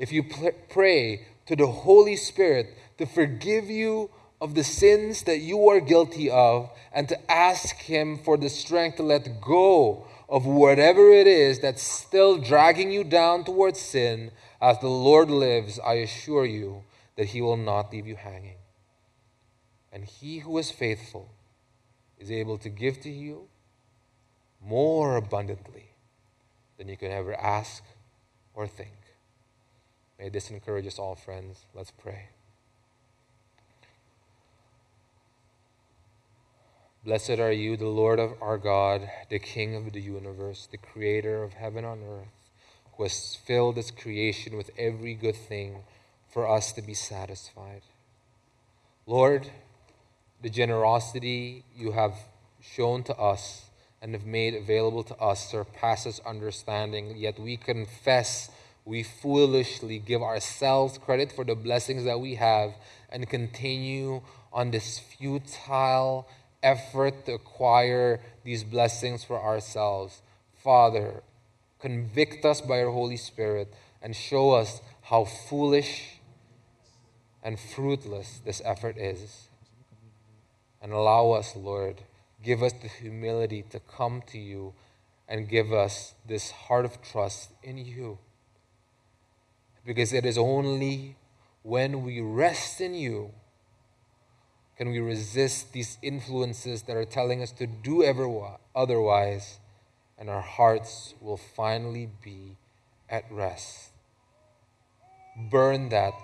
if 0.00 0.10
you 0.12 0.24
pray 0.70 1.26
to 1.44 1.54
the 1.54 1.66
Holy 1.66 2.16
Spirit 2.16 2.74
to 2.96 3.04
forgive 3.04 3.68
you 3.68 4.10
of 4.40 4.54
the 4.54 4.64
sins 4.64 5.24
that 5.24 5.40
you 5.40 5.68
are 5.68 5.78
guilty 5.78 6.30
of 6.30 6.70
and 6.90 7.06
to 7.10 7.30
ask 7.30 7.76
Him 7.76 8.16
for 8.16 8.38
the 8.38 8.48
strength 8.48 8.96
to 8.96 9.02
let 9.02 9.42
go 9.42 10.06
of 10.26 10.46
whatever 10.46 11.10
it 11.10 11.26
is 11.26 11.60
that's 11.60 11.82
still 11.82 12.38
dragging 12.38 12.90
you 12.90 13.04
down 13.04 13.44
towards 13.44 13.78
sin, 13.78 14.30
as 14.62 14.78
the 14.78 14.88
Lord 14.88 15.30
lives, 15.30 15.78
I 15.78 15.94
assure 15.94 16.46
you 16.46 16.84
that 17.16 17.26
He 17.26 17.42
will 17.42 17.58
not 17.58 17.92
leave 17.92 18.06
you 18.06 18.16
hanging. 18.16 18.56
And 19.92 20.04
He 20.06 20.38
who 20.38 20.56
is 20.56 20.70
faithful 20.70 21.30
is 22.18 22.30
able 22.30 22.56
to 22.58 22.70
give 22.70 23.00
to 23.02 23.10
you 23.10 23.48
more 24.64 25.16
abundantly 25.16 25.90
than 26.78 26.88
you 26.88 26.96
can 26.96 27.10
ever 27.10 27.38
ask 27.38 27.82
or 28.54 28.66
think. 28.66 28.99
May 30.20 30.28
this 30.28 30.50
encourage 30.50 30.86
us 30.86 30.98
all, 30.98 31.14
friends. 31.14 31.64
Let's 31.74 31.92
pray. 31.92 32.26
Blessed 37.06 37.38
are 37.38 37.50
you, 37.50 37.78
the 37.78 37.86
Lord 37.86 38.18
of 38.18 38.34
our 38.42 38.58
God, 38.58 39.08
the 39.30 39.38
King 39.38 39.74
of 39.74 39.94
the 39.94 40.00
universe, 40.00 40.68
the 40.70 40.76
creator 40.76 41.42
of 41.42 41.54
heaven 41.54 41.86
and 41.86 42.02
earth, 42.02 42.50
who 42.92 43.04
has 43.04 43.34
filled 43.46 43.76
this 43.76 43.90
creation 43.90 44.58
with 44.58 44.70
every 44.76 45.14
good 45.14 45.36
thing 45.36 45.84
for 46.28 46.46
us 46.46 46.72
to 46.72 46.82
be 46.82 46.92
satisfied. 46.92 47.80
Lord, 49.06 49.50
the 50.42 50.50
generosity 50.50 51.64
you 51.74 51.92
have 51.92 52.14
shown 52.60 53.04
to 53.04 53.16
us 53.16 53.70
and 54.02 54.12
have 54.12 54.26
made 54.26 54.52
available 54.52 55.02
to 55.04 55.16
us 55.16 55.50
surpasses 55.50 56.20
understanding, 56.26 57.16
yet 57.16 57.40
we 57.40 57.56
confess 57.56 58.50
we 58.90 59.04
foolishly 59.04 60.00
give 60.00 60.20
ourselves 60.20 60.98
credit 60.98 61.30
for 61.30 61.44
the 61.44 61.54
blessings 61.54 62.02
that 62.02 62.18
we 62.18 62.34
have 62.34 62.74
and 63.08 63.30
continue 63.30 64.20
on 64.52 64.72
this 64.72 64.98
futile 64.98 66.26
effort 66.60 67.24
to 67.24 67.34
acquire 67.34 68.20
these 68.42 68.64
blessings 68.64 69.22
for 69.22 69.40
ourselves. 69.40 70.22
Father, 70.64 71.22
convict 71.78 72.44
us 72.44 72.60
by 72.60 72.80
your 72.80 72.90
Holy 72.90 73.16
Spirit 73.16 73.72
and 74.02 74.16
show 74.16 74.50
us 74.50 74.80
how 75.02 75.24
foolish 75.24 76.18
and 77.44 77.60
fruitless 77.60 78.40
this 78.44 78.60
effort 78.64 78.98
is. 78.98 79.50
And 80.82 80.92
allow 80.92 81.30
us, 81.30 81.54
Lord, 81.54 82.02
give 82.42 82.60
us 82.60 82.72
the 82.72 82.88
humility 82.88 83.62
to 83.70 83.78
come 83.78 84.20
to 84.32 84.38
you 84.38 84.74
and 85.28 85.48
give 85.48 85.72
us 85.72 86.14
this 86.26 86.50
heart 86.50 86.84
of 86.84 87.00
trust 87.00 87.52
in 87.62 87.78
you. 87.78 88.18
Because 89.84 90.12
it 90.12 90.26
is 90.26 90.38
only 90.38 91.16
when 91.62 92.02
we 92.02 92.20
rest 92.20 92.80
in 92.80 92.94
you 92.94 93.32
can 94.80 94.92
we 94.92 94.98
resist 94.98 95.74
these 95.74 95.98
influences 96.00 96.84
that 96.84 96.96
are 96.96 97.04
telling 97.04 97.42
us 97.42 97.52
to 97.52 97.66
do 97.66 98.02
ever 98.02 98.26
otherwise, 98.74 99.58
and 100.18 100.30
our 100.30 100.40
hearts 100.40 101.12
will 101.20 101.36
finally 101.36 102.08
be 102.24 102.56
at 103.06 103.30
rest? 103.30 103.90
Burn 105.36 105.90
that, 105.90 106.14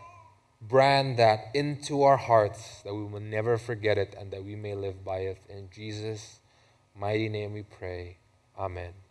brand 0.63 1.19
that 1.19 1.51
into 1.53 2.03
our 2.03 2.17
hearts 2.17 2.81
that 2.81 2.95
we 2.95 3.05
will 3.05 3.21
never 3.21 3.59
forget 3.59 3.99
it 3.99 4.15
and 4.19 4.31
that 4.31 4.43
we 4.43 4.57
may 4.57 4.75
live 4.75 5.05
by 5.05 5.19
it. 5.19 5.37
In 5.51 5.69
Jesus' 5.71 6.41
mighty 6.99 7.29
name 7.29 7.53
we 7.53 7.63
pray. 7.63 8.17
Amen. 8.59 9.06